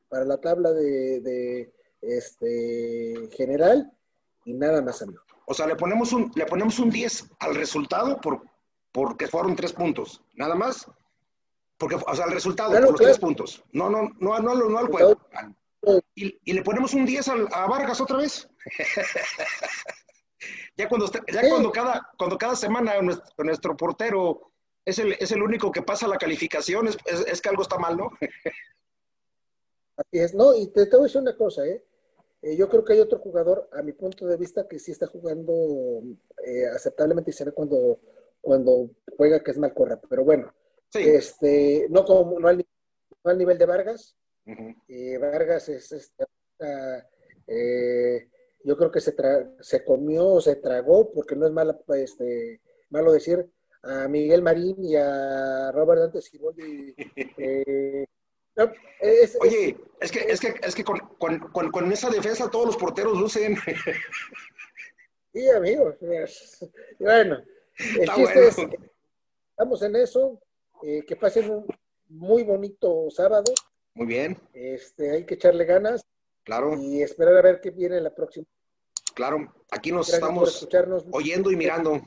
[0.08, 3.92] para la tabla de este, general
[4.46, 5.22] y nada más, amigo.
[5.46, 8.44] O sea, le ponemos un, le ponemos un 10 al resultado por,
[8.92, 10.90] porque fueron tres puntos, nada más.
[11.78, 13.64] Porque, o sea, el resultado por los tres puntos.
[13.72, 15.18] No, no, no, no, no, al juego.
[16.14, 18.50] Y, le ponemos un 10 a Vargas otra vez.
[20.78, 24.49] ya cuando, ya cuando, cada, cuando cada semana nuestro, nuestro portero
[24.86, 27.98] es el, es el, único que pasa la calificación, es, es, que algo está mal,
[27.98, 28.12] ¿no?
[29.98, 31.84] Así es, no, y te, te voy a decir una cosa, ¿eh?
[32.42, 35.08] Eh, yo creo que hay otro jugador, a mi punto de vista, que sí está
[35.08, 36.02] jugando
[36.46, 38.00] eh, aceptablemente y se ve cuando,
[38.40, 40.00] cuando juega que es mal correr.
[40.10, 40.54] Pero bueno,
[40.94, 44.16] este, no, como, no, al, nivel de Vargas.
[44.88, 46.26] Eh, Vargas es, este,
[48.64, 49.14] yo creo que se,
[49.60, 53.50] se comió o se tragó, porque no es malo, este, malo decir,
[53.84, 56.96] a Miguel Marín y a Robert Dante Siboldi
[59.42, 63.18] Oye, es, que, es que, es que con, con, con, esa defensa todos los porteros
[63.18, 63.58] lucen.
[65.32, 65.96] Sí, amigos.
[67.00, 67.38] Bueno,
[67.78, 68.58] el chiste es,
[69.52, 70.42] estamos en eso.
[70.82, 71.68] Eh, que pasen un
[72.08, 73.54] muy bonito sábado.
[73.94, 74.38] Muy bien.
[74.54, 76.04] Este, hay que echarle ganas.
[76.44, 76.76] Claro.
[76.78, 78.48] Y esperar a ver qué viene la próxima.
[79.14, 80.68] Claro, aquí nos estamos
[81.12, 82.02] oyendo y mirando.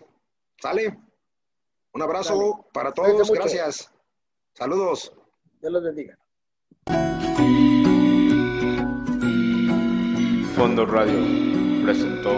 [0.61, 0.99] ¿Sale?
[1.95, 3.31] Un abrazo para todos.
[3.31, 3.93] Gracias.
[4.55, 5.13] Saludos.
[5.61, 6.19] Dios los bendiga.
[10.57, 11.19] Fondo Radio
[11.85, 12.31] presentó